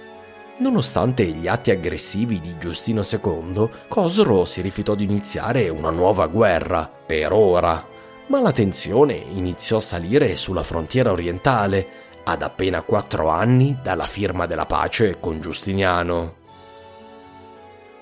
Nonostante 0.56 1.24
gli 1.24 1.48
atti 1.48 1.72
aggressivi 1.72 2.40
di 2.40 2.56
Giustino 2.58 3.02
II, 3.02 3.68
Cosro 3.88 4.44
si 4.44 4.60
rifiutò 4.60 4.94
di 4.94 5.02
iniziare 5.02 5.68
una 5.68 5.90
nuova 5.90 6.28
guerra, 6.28 6.88
per 7.04 7.32
ora, 7.32 7.84
ma 8.28 8.40
la 8.40 8.52
tensione 8.52 9.14
iniziò 9.14 9.78
a 9.78 9.80
salire 9.80 10.36
sulla 10.36 10.62
frontiera 10.62 11.10
orientale, 11.10 12.02
ad 12.22 12.42
appena 12.42 12.82
quattro 12.82 13.28
anni 13.30 13.76
dalla 13.82 14.06
firma 14.06 14.46
della 14.46 14.64
pace 14.64 15.18
con 15.18 15.40
Giustiniano. 15.40 16.42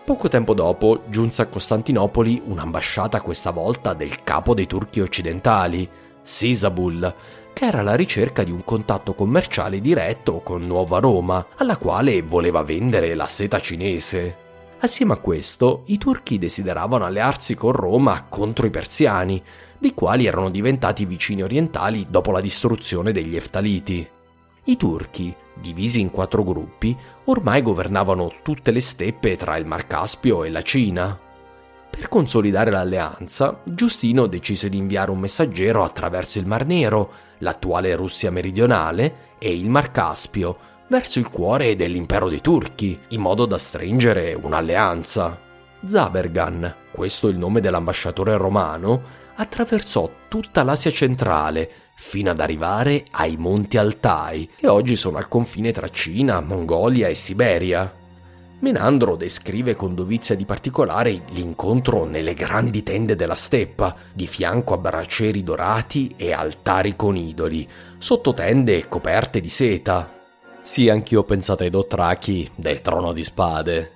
Poco 0.05 0.29
tempo 0.29 0.53
dopo 0.53 1.05
giunse 1.07 1.41
a 1.41 1.47
Costantinopoli 1.47 2.43
un'ambasciata 2.45 3.23
questa 3.23 3.51
volta 3.51 3.95
del 3.95 4.23
capo 4.25 4.53
dei 4.53 4.67
turchi 4.67 5.01
occidentali, 5.01 5.89
Sisabul, 6.21 7.13
che 7.53 7.67
era 7.67 7.81
alla 7.81 7.95
ricerca 7.95 8.43
di 8.43 8.51
un 8.51 8.65
contatto 8.65 9.15
commerciale 9.15 9.81
diretto 9.81 10.41
con 10.41 10.67
Nuova 10.67 10.99
Roma, 10.99 11.47
alla 11.57 11.77
quale 11.77 12.23
voleva 12.23 12.63
vendere 12.63 13.15
la 13.15 13.27
seta 13.27 13.61
cinese. 13.61 14.37
Assieme 14.81 15.13
a 15.13 15.19
questo, 15.19 15.83
i 15.87 15.99
turchi 15.99 16.39
desideravano 16.39 17.05
allearsi 17.05 17.55
con 17.55 17.73
Roma 17.73 18.27
contro 18.29 18.67
i 18.67 18.71
persiani, 18.71 19.41
dei 19.79 19.95
quali 19.95 20.27
erano 20.27 20.51
diventati 20.51 21.05
vicini 21.05 21.43
orientali 21.43 22.07
dopo 22.09 22.31
la 22.33 22.41
distruzione 22.41 23.13
degli 23.13 23.37
Eftaliti. 23.37 24.09
I 24.65 24.77
turchi, 24.77 25.35
divisi 25.55 26.01
in 26.01 26.11
quattro 26.11 26.45
gruppi, 26.45 26.97
ormai 27.25 27.63
governavano 27.63 28.33
tutte 28.43 28.71
le 28.71 28.81
steppe 28.81 29.37
tra 29.37 29.57
il 29.57 29.67
Mar 29.67 29.87
Caspio 29.87 30.45
e 30.45 30.51
la 30.51 30.63
Cina. 30.63 31.19
Per 31.91 32.09
consolidare 32.09 32.71
l'alleanza, 32.71 33.61
Giustino 33.65 34.27
decise 34.27 34.69
di 34.69 34.79
inviare 34.79 35.11
un 35.11 35.19
messaggero 35.19 35.85
attraverso 35.85 36.39
il 36.39 36.47
Mar 36.47 36.65
Nero, 36.65 37.13
l'attuale 37.43 37.95
Russia 37.95 38.31
meridionale, 38.31 39.31
e 39.39 39.55
il 39.55 39.69
Mar 39.69 39.91
Caspio, 39.91 40.57
verso 40.89 41.19
il 41.19 41.29
cuore 41.29 41.77
dell'impero 41.77 42.29
dei 42.29 42.41
turchi, 42.41 42.99
in 43.09 43.21
modo 43.21 43.45
da 43.45 43.59
stringere 43.59 44.35
un'alleanza. 44.35 45.39
Zabergan, 45.85 46.75
questo 46.93 47.29
è 47.29 47.31
il 47.31 47.39
nome 47.39 47.61
dell'ambasciatore 47.61 48.37
romano, 48.37 49.21
attraversò 49.35 50.11
tutta 50.29 50.63
l'Asia 50.63 50.91
centrale, 50.91 51.69
fino 51.95 52.31
ad 52.31 52.41
arrivare 52.41 53.05
ai 53.13 53.37
Monti 53.37 53.77
Altai, 53.77 54.49
che 54.57 54.69
oggi 54.69 54.97
sono 54.97 55.19
al 55.19 55.29
confine 55.29 55.73
tra 55.73 55.89
Cina, 55.89 56.41
Mongolia 56.41 57.09
e 57.09 57.15
Siberia. 57.15 57.93
Menandro 58.63 59.17
descrive 59.17 59.75
con 59.75 59.97
dovizia 59.97 60.37
di 60.37 60.45
particolare 60.45 61.23
l'incontro 61.31 62.05
nelle 62.05 62.33
grandi 62.33 62.85
tende 62.85 63.17
della 63.17 63.35
steppa, 63.35 63.93
di 64.13 64.29
fianco 64.29 64.75
a 64.75 64.77
braccieri 64.77 65.43
dorati 65.43 66.15
e 66.17 66.33
altari 66.33 66.95
con 66.95 67.17
idoli, 67.17 67.67
sotto 67.99 68.33
tende 68.33 68.87
coperte 68.87 69.41
di 69.41 69.49
seta. 69.49 70.09
Sì, 70.63 70.89
anch'io 70.89 71.21
ho 71.21 71.25
pensato 71.25 71.65
ai 71.65 71.71
Dothraki 71.71 72.53
del 72.55 72.81
trono 72.83 73.13
di 73.13 73.25
spade. 73.25 73.93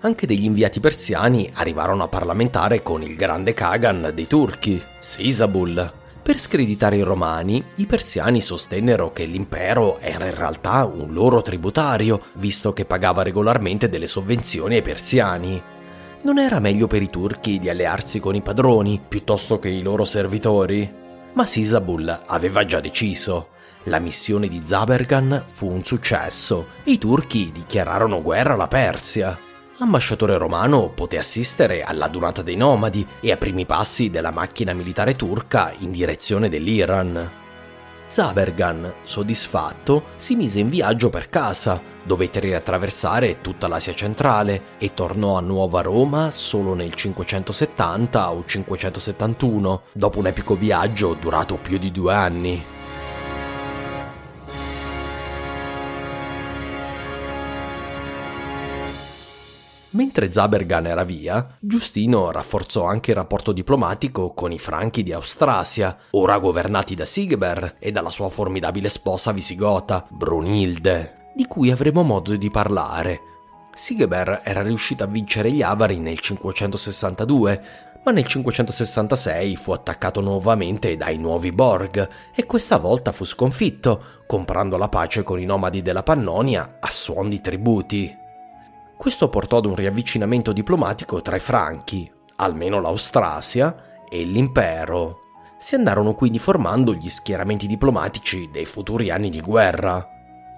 Anche 0.00 0.26
degli 0.26 0.42
inviati 0.42 0.80
persiani 0.80 1.48
arrivarono 1.54 2.02
a 2.02 2.08
parlamentare 2.08 2.82
con 2.82 3.00
il 3.04 3.14
grande 3.14 3.52
Kagan 3.52 4.10
dei 4.12 4.26
turchi, 4.26 4.82
Sisabul, 4.98 6.00
per 6.22 6.38
screditare 6.38 6.96
i 6.96 7.02
romani, 7.02 7.62
i 7.76 7.86
persiani 7.86 8.40
sostennero 8.40 9.12
che 9.12 9.24
l'impero 9.24 9.98
era 9.98 10.26
in 10.26 10.34
realtà 10.34 10.84
un 10.84 11.12
loro 11.12 11.42
tributario, 11.42 12.20
visto 12.34 12.72
che 12.72 12.84
pagava 12.84 13.22
regolarmente 13.22 13.88
delle 13.88 14.06
sovvenzioni 14.06 14.76
ai 14.76 14.82
persiani. 14.82 15.60
Non 16.22 16.38
era 16.38 16.60
meglio 16.60 16.86
per 16.86 17.02
i 17.02 17.10
turchi 17.10 17.58
di 17.58 17.68
allearsi 17.68 18.20
con 18.20 18.36
i 18.36 18.42
padroni 18.42 19.00
piuttosto 19.06 19.58
che 19.58 19.68
i 19.68 19.82
loro 19.82 20.04
servitori? 20.04 21.00
Ma 21.32 21.44
Sisabul 21.44 22.22
aveva 22.26 22.64
già 22.64 22.78
deciso. 22.78 23.48
La 23.86 23.98
missione 23.98 24.46
di 24.46 24.62
Zabergan 24.64 25.44
fu 25.50 25.68
un 25.68 25.82
successo 25.82 26.68
e 26.84 26.92
i 26.92 26.98
turchi 26.98 27.50
dichiararono 27.52 28.22
guerra 28.22 28.54
alla 28.54 28.68
Persia 28.68 29.50
l'ambasciatore 29.82 30.38
romano 30.38 30.90
poté 30.90 31.18
assistere 31.18 31.82
all'adunata 31.82 32.42
dei 32.42 32.54
nomadi 32.54 33.04
e 33.20 33.32
ai 33.32 33.36
primi 33.36 33.66
passi 33.66 34.10
della 34.10 34.30
macchina 34.30 34.72
militare 34.72 35.16
turca 35.16 35.74
in 35.78 35.90
direzione 35.90 36.48
dell'Iran. 36.48 37.30
Zabergan, 38.06 38.92
soddisfatto, 39.02 40.04
si 40.14 40.36
mise 40.36 40.60
in 40.60 40.68
viaggio 40.68 41.10
per 41.10 41.28
casa, 41.28 41.80
dovette 42.04 42.38
riattraversare 42.38 43.40
tutta 43.40 43.66
l'Asia 43.66 43.94
centrale 43.94 44.62
e 44.78 44.94
tornò 44.94 45.36
a 45.36 45.40
Nuova 45.40 45.80
Roma 45.80 46.30
solo 46.30 46.74
nel 46.74 46.94
570 46.94 48.30
o 48.30 48.44
571, 48.46 49.82
dopo 49.92 50.18
un 50.20 50.26
epico 50.28 50.54
viaggio 50.54 51.14
durato 51.14 51.56
più 51.56 51.78
di 51.78 51.90
due 51.90 52.14
anni. 52.14 52.64
Mentre 59.92 60.32
Zabergan 60.32 60.86
era 60.86 61.04
via, 61.04 61.56
Giustino 61.60 62.30
rafforzò 62.30 62.84
anche 62.84 63.10
il 63.10 63.16
rapporto 63.16 63.52
diplomatico 63.52 64.32
con 64.32 64.50
i 64.50 64.58
franchi 64.58 65.02
di 65.02 65.12
Austrasia, 65.12 65.96
ora 66.10 66.38
governati 66.38 66.94
da 66.94 67.04
Sigeber 67.04 67.76
e 67.78 67.92
dalla 67.92 68.08
sua 68.08 68.30
formidabile 68.30 68.88
sposa 68.88 69.32
visigota, 69.32 70.06
Brunilde, 70.08 71.32
di 71.34 71.46
cui 71.46 71.70
avremo 71.70 72.02
modo 72.02 72.34
di 72.36 72.50
parlare. 72.50 73.20
Sigeber 73.74 74.40
era 74.44 74.62
riuscito 74.62 75.04
a 75.04 75.08
vincere 75.08 75.52
gli 75.52 75.60
Avari 75.60 75.98
nel 75.98 76.20
562, 76.20 77.64
ma 78.04 78.12
nel 78.12 78.26
566 78.26 79.56
fu 79.56 79.72
attaccato 79.72 80.22
nuovamente 80.22 80.96
dai 80.96 81.18
nuovi 81.18 81.52
Borg 81.52 82.08
e 82.34 82.46
questa 82.46 82.78
volta 82.78 83.12
fu 83.12 83.26
sconfitto, 83.26 84.02
comprando 84.26 84.78
la 84.78 84.88
pace 84.88 85.22
con 85.22 85.38
i 85.38 85.44
nomadi 85.44 85.82
della 85.82 86.02
Pannonia 86.02 86.78
a 86.80 86.90
suon 86.90 87.28
di 87.28 87.42
tributi. 87.42 88.20
Questo 89.02 89.28
portò 89.28 89.56
ad 89.56 89.66
un 89.66 89.74
riavvicinamento 89.74 90.52
diplomatico 90.52 91.22
tra 91.22 91.34
i 91.34 91.40
Franchi, 91.40 92.08
almeno 92.36 92.80
l'Austrasia, 92.80 94.04
e 94.08 94.22
l'impero. 94.22 95.18
Si 95.58 95.74
andarono 95.74 96.14
quindi 96.14 96.38
formando 96.38 96.94
gli 96.94 97.08
schieramenti 97.08 97.66
diplomatici 97.66 98.48
dei 98.52 98.64
futuri 98.64 99.10
anni 99.10 99.28
di 99.28 99.40
guerra. 99.40 100.06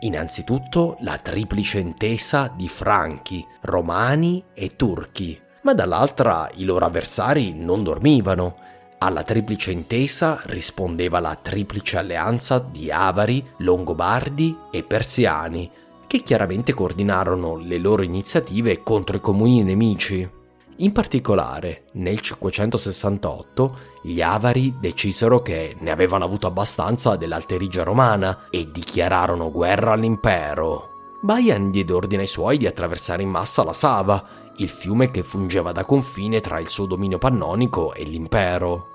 Innanzitutto 0.01 0.99
la 1.01 1.17
triplice 1.17 1.79
intesa 1.79 2.53
di 2.55 2.69
Franchi, 2.69 3.43
Romani 3.63 4.45
e 4.53 4.77
Turchi, 4.77 5.41
ma 5.63 5.73
dall'altra 5.73 6.51
i 6.57 6.65
loro 6.65 6.85
avversari 6.85 7.55
non 7.55 7.83
dormivano. 7.83 8.57
Alla 8.99 9.23
triplice 9.23 9.71
intesa 9.71 10.39
rispondeva 10.45 11.19
la 11.19 11.35
triplice 11.35 11.97
alleanza 11.97 12.59
di 12.59 12.91
Avari, 12.91 13.43
Longobardi 13.61 14.55
e 14.71 14.83
Persiani, 14.83 15.71
che 16.15 16.23
chiaramente 16.23 16.75
coordinarono 16.75 17.57
le 17.57 17.77
loro 17.79 18.05
iniziative 18.05 18.85
contro 18.85 19.17
i 19.17 19.21
comuni 19.21 19.65
nemici. 19.65 20.31
In 20.77 20.93
particolare, 20.93 21.87
nel 21.95 22.21
568, 22.21 23.79
gli 24.01 24.21
Avari 24.21 24.77
decisero 24.79 25.41
che 25.41 25.75
ne 25.77 25.91
avevano 25.91 26.25
avuto 26.25 26.47
abbastanza 26.47 27.17
dell'alterigia 27.17 27.83
romana 27.83 28.45
e 28.49 28.71
dichiararono 28.71 29.51
guerra 29.51 29.95
all'impero. 29.95 30.91
Bayan 31.21 31.73
diede 31.73 31.93
ordine 31.93 32.23
ai 32.23 32.29
suoi 32.29 32.59
di 32.59 32.69
attraversare 32.69 33.25
in 33.25 33.31
massa 33.31 33.65
la 33.65 33.73
Sava, 33.73 34.25
il 34.59 34.69
fiume 34.69 35.11
che 35.11 35.25
fungeva 35.25 35.73
da 35.73 35.85
confine 35.85 36.39
tra 36.39 36.61
il 36.61 36.69
suo 36.69 36.87
dominio 36.87 37.19
pannonico 37.19 37.93
e 37.93 38.05
l'impero. 38.05 38.87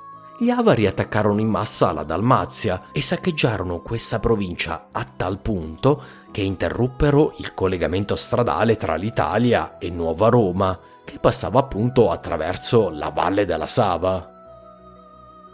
gli 0.42 0.50
Avari 0.52 0.88
attaccarono 0.88 1.42
in 1.42 1.50
massa 1.50 1.92
la 1.92 2.04
Dalmazia 2.04 2.92
e 2.94 3.02
saccheggiarono 3.02 3.82
questa 3.82 4.20
provincia 4.20 4.88
a 4.94 5.04
tal 5.04 5.42
punto 5.42 6.19
che 6.32 6.42
interruppero 6.42 7.34
il 7.38 7.54
collegamento 7.54 8.16
stradale 8.16 8.76
tra 8.76 8.96
l'Italia 8.96 9.78
e 9.78 9.90
Nuova 9.90 10.30
Roma, 10.30 10.80
che 11.04 11.20
passava 11.20 11.60
appunto 11.60 12.12
attraverso 12.12 12.90
la 12.90 13.10
valle 13.10 13.46
della 13.46 13.68
Sava. 13.68 14.32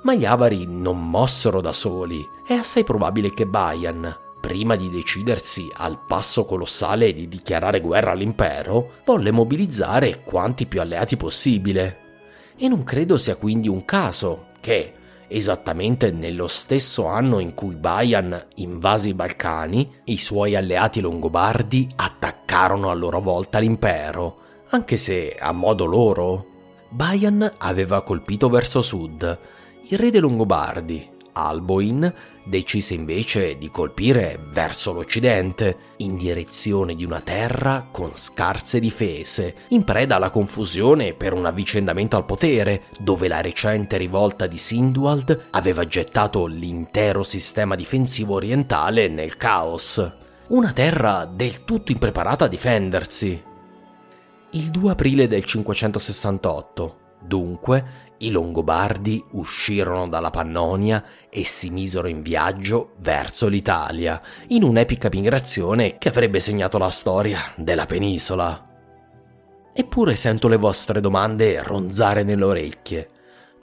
Ma 0.01 0.13
gli 0.13 0.25
Avari 0.25 0.65
non 0.67 1.09
mossero 1.09 1.61
da 1.61 1.71
soli. 1.71 2.23
È 2.45 2.53
assai 2.53 2.83
probabile 2.83 3.33
che 3.33 3.47
Bayan, 3.47 4.15
prima 4.39 4.75
di 4.75 4.91
decidersi 4.91 5.71
al 5.73 5.97
passo 6.05 6.45
colossale 6.45 7.13
di 7.13 7.27
dichiarare 7.27 7.79
guerra 7.79 8.11
all'impero, 8.11 8.95
volle 9.05 9.31
mobilizzare 9.31 10.21
quanti 10.23 10.67
più 10.67 10.81
alleati 10.81 11.17
possibile. 11.17 12.03
E 12.55 12.67
non 12.67 12.83
credo 12.83 13.17
sia 13.17 13.35
quindi 13.35 13.67
un 13.67 13.83
caso 13.85 14.47
che, 14.59 14.94
esattamente 15.27 16.11
nello 16.11 16.47
stesso 16.47 17.07
anno 17.07 17.39
in 17.39 17.53
cui 17.53 17.75
Bayan 17.75 18.47
invase 18.55 19.09
i 19.09 19.13
Balcani, 19.13 19.91
i 20.05 20.17
suoi 20.17 20.55
alleati 20.55 21.01
longobardi 21.01 21.89
attaccarono 21.95 22.89
a 22.89 22.93
loro 22.93 23.21
volta 23.21 23.59
l'impero, 23.59 24.37
anche 24.69 24.97
se 24.97 25.35
a 25.39 25.51
modo 25.51 25.85
loro. 25.85 26.45
Bayan 26.89 27.51
aveva 27.57 28.03
colpito 28.03 28.49
verso 28.49 28.81
sud. 28.81 29.37
Il 29.89 29.97
re 29.97 30.09
dei 30.09 30.21
Longobardi, 30.21 31.09
Alboin, 31.37 32.13
decise 32.45 32.93
invece 32.93 33.57
di 33.57 33.69
colpire 33.69 34.39
verso 34.51 34.93
l'occidente, 34.93 35.77
in 35.97 36.15
direzione 36.15 36.95
di 36.95 37.03
una 37.03 37.19
terra 37.19 37.87
con 37.91 38.11
scarse 38.13 38.79
difese, 38.79 39.53
in 39.69 39.83
preda 39.83 40.15
alla 40.15 40.29
confusione 40.29 41.13
per 41.13 41.33
un 41.33 41.45
avvicendamento 41.45 42.15
al 42.15 42.25
potere, 42.25 42.83
dove 42.99 43.27
la 43.27 43.41
recente 43.41 43.97
rivolta 43.97 44.47
di 44.47 44.57
Sindwald 44.57 45.47
aveva 45.51 45.85
gettato 45.85 46.45
l'intero 46.45 47.23
sistema 47.23 47.75
difensivo 47.75 48.35
orientale 48.35 49.09
nel 49.09 49.35
caos. 49.35 50.11
Una 50.47 50.71
terra 50.71 51.25
del 51.25 51.65
tutto 51.65 51.91
impreparata 51.91 52.45
a 52.45 52.47
difendersi. 52.47 53.43
Il 54.51 54.69
2 54.69 54.91
aprile 54.91 55.27
del 55.27 55.43
568, 55.43 56.97
dunque, 57.19 58.04
i 58.25 58.31
Longobardi 58.31 59.23
uscirono 59.31 60.07
dalla 60.07 60.31
Pannonia 60.31 61.03
e 61.29 61.43
si 61.43 61.69
misero 61.69 62.07
in 62.07 62.21
viaggio 62.21 62.93
verso 62.97 63.47
l'Italia, 63.47 64.21
in 64.47 64.63
un'epica 64.63 65.09
migrazione 65.11 65.97
che 65.97 66.09
avrebbe 66.09 66.39
segnato 66.39 66.77
la 66.77 66.89
storia 66.89 67.39
della 67.55 67.85
penisola. 67.85 68.61
Eppure 69.73 70.15
sento 70.15 70.47
le 70.47 70.57
vostre 70.57 71.01
domande 71.01 71.61
ronzare 71.61 72.23
nelle 72.23 72.45
orecchie. 72.45 73.07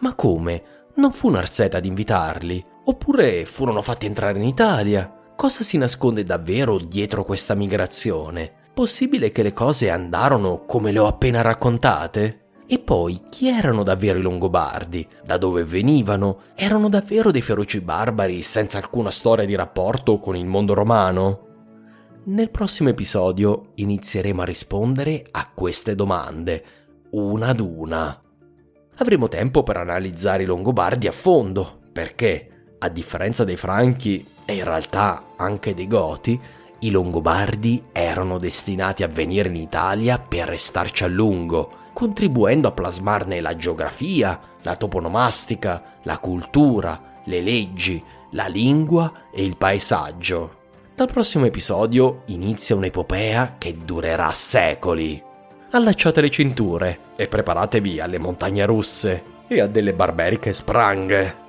Ma 0.00 0.14
come? 0.14 0.62
Non 0.94 1.10
fu 1.10 1.30
Narseta 1.30 1.78
ad 1.78 1.86
invitarli? 1.86 2.62
Oppure 2.84 3.44
furono 3.46 3.80
fatti 3.82 4.06
entrare 4.06 4.38
in 4.38 4.44
Italia? 4.44 5.10
Cosa 5.34 5.64
si 5.64 5.78
nasconde 5.78 6.22
davvero 6.22 6.78
dietro 6.78 7.24
questa 7.24 7.54
migrazione? 7.54 8.52
Possibile 8.74 9.30
che 9.30 9.42
le 9.42 9.52
cose 9.52 9.90
andarono 9.90 10.64
come 10.66 10.92
le 10.92 10.98
ho 10.98 11.06
appena 11.06 11.40
raccontate? 11.40 12.41
E 12.66 12.78
poi 12.78 13.22
chi 13.28 13.48
erano 13.48 13.82
davvero 13.82 14.18
i 14.18 14.22
Longobardi? 14.22 15.06
Da 15.24 15.36
dove 15.36 15.64
venivano? 15.64 16.42
Erano 16.54 16.88
davvero 16.88 17.30
dei 17.30 17.42
feroci 17.42 17.80
barbari 17.80 18.40
senza 18.40 18.78
alcuna 18.78 19.10
storia 19.10 19.44
di 19.44 19.54
rapporto 19.54 20.18
con 20.18 20.36
il 20.36 20.46
mondo 20.46 20.72
romano? 20.72 21.46
Nel 22.24 22.50
prossimo 22.50 22.88
episodio 22.88 23.72
inizieremo 23.74 24.42
a 24.42 24.46
rispondere 24.46 25.26
a 25.32 25.50
queste 25.52 25.96
domande, 25.96 26.64
una 27.10 27.48
ad 27.48 27.60
una. 27.60 28.22
Avremo 28.96 29.28
tempo 29.28 29.64
per 29.64 29.76
analizzare 29.76 30.44
i 30.44 30.46
Longobardi 30.46 31.08
a 31.08 31.12
fondo, 31.12 31.80
perché, 31.92 32.76
a 32.78 32.88
differenza 32.88 33.42
dei 33.44 33.56
Franchi 33.56 34.24
e 34.44 34.54
in 34.54 34.64
realtà 34.64 35.32
anche 35.36 35.74
dei 35.74 35.88
Goti, 35.88 36.40
i 36.78 36.90
Longobardi 36.90 37.86
erano 37.90 38.38
destinati 38.38 39.02
a 39.02 39.08
venire 39.08 39.48
in 39.48 39.56
Italia 39.56 40.18
per 40.18 40.48
restarci 40.48 41.04
a 41.04 41.08
lungo 41.08 41.80
contribuendo 41.92 42.68
a 42.68 42.72
plasmarne 42.72 43.40
la 43.40 43.54
geografia, 43.56 44.38
la 44.62 44.76
toponomastica, 44.76 45.98
la 46.02 46.18
cultura, 46.18 47.20
le 47.24 47.40
leggi, 47.40 48.02
la 48.30 48.46
lingua 48.46 49.28
e 49.32 49.44
il 49.44 49.56
paesaggio. 49.56 50.60
Dal 50.94 51.10
prossimo 51.10 51.46
episodio 51.46 52.22
inizia 52.26 52.76
un'epopea 52.76 53.56
che 53.58 53.76
durerà 53.84 54.30
secoli. 54.30 55.22
Allacciate 55.70 56.20
le 56.20 56.30
cinture 56.30 56.98
e 57.16 57.28
preparatevi 57.28 57.98
alle 57.98 58.18
montagne 58.18 58.66
russe 58.66 59.24
e 59.48 59.60
a 59.60 59.66
delle 59.66 59.94
barberiche 59.94 60.52
spranghe. 60.52 61.41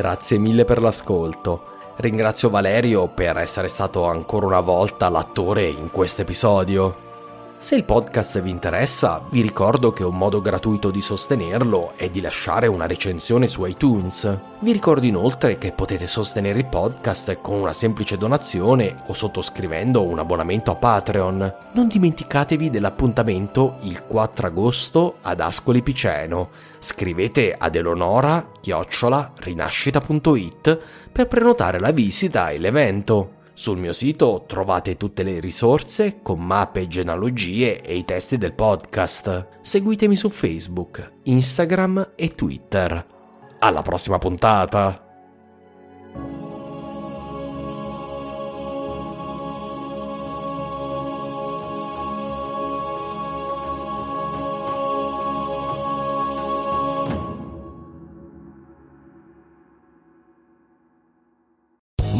Grazie 0.00 0.38
mille 0.38 0.64
per 0.64 0.80
l'ascolto. 0.80 1.92
Ringrazio 1.96 2.48
Valerio 2.48 3.08
per 3.08 3.36
essere 3.36 3.68
stato 3.68 4.06
ancora 4.06 4.46
una 4.46 4.60
volta 4.60 5.10
l'attore 5.10 5.68
in 5.68 5.90
questo 5.90 6.22
episodio. 6.22 7.09
Se 7.62 7.74
il 7.74 7.84
podcast 7.84 8.40
vi 8.40 8.48
interessa, 8.48 9.22
vi 9.28 9.42
ricordo 9.42 9.92
che 9.92 10.02
un 10.02 10.16
modo 10.16 10.40
gratuito 10.40 10.90
di 10.90 11.02
sostenerlo 11.02 11.92
è 11.94 12.08
di 12.08 12.22
lasciare 12.22 12.66
una 12.66 12.86
recensione 12.86 13.48
su 13.48 13.66
iTunes. 13.66 14.38
Vi 14.60 14.72
ricordo 14.72 15.04
inoltre 15.04 15.58
che 15.58 15.70
potete 15.70 16.06
sostenere 16.06 16.58
il 16.60 16.64
podcast 16.64 17.38
con 17.42 17.58
una 17.58 17.74
semplice 17.74 18.16
donazione 18.16 19.02
o 19.08 19.12
sottoscrivendo 19.12 20.02
un 20.02 20.18
abbonamento 20.18 20.70
a 20.70 20.76
Patreon. 20.76 21.54
Non 21.74 21.86
dimenticatevi 21.86 22.70
dell'appuntamento 22.70 23.76
il 23.82 24.04
4 24.06 24.46
agosto 24.46 25.16
ad 25.20 25.40
Ascoli 25.40 25.82
Piceno. 25.82 26.48
Scrivete 26.78 27.54
ad 27.56 27.74
Eleonora 27.74 28.52
chiocciola 28.58 29.32
rinascita.it 29.36 30.78
per 31.12 31.26
prenotare 31.26 31.78
la 31.78 31.90
visita 31.90 32.48
e 32.48 32.58
l'evento. 32.58 33.39
Sul 33.52 33.78
mio 33.78 33.92
sito 33.92 34.44
trovate 34.46 34.96
tutte 34.96 35.22
le 35.22 35.40
risorse 35.40 36.16
con 36.22 36.44
mappe 36.44 36.88
genealogie 36.88 37.82
e 37.82 37.96
i 37.96 38.04
testi 38.04 38.38
del 38.38 38.54
podcast. 38.54 39.48
Seguitemi 39.60 40.16
su 40.16 40.28
Facebook, 40.28 41.12
Instagram 41.24 42.12
e 42.14 42.34
Twitter. 42.34 43.06
Alla 43.58 43.82
prossima 43.82 44.18
puntata! 44.18 45.09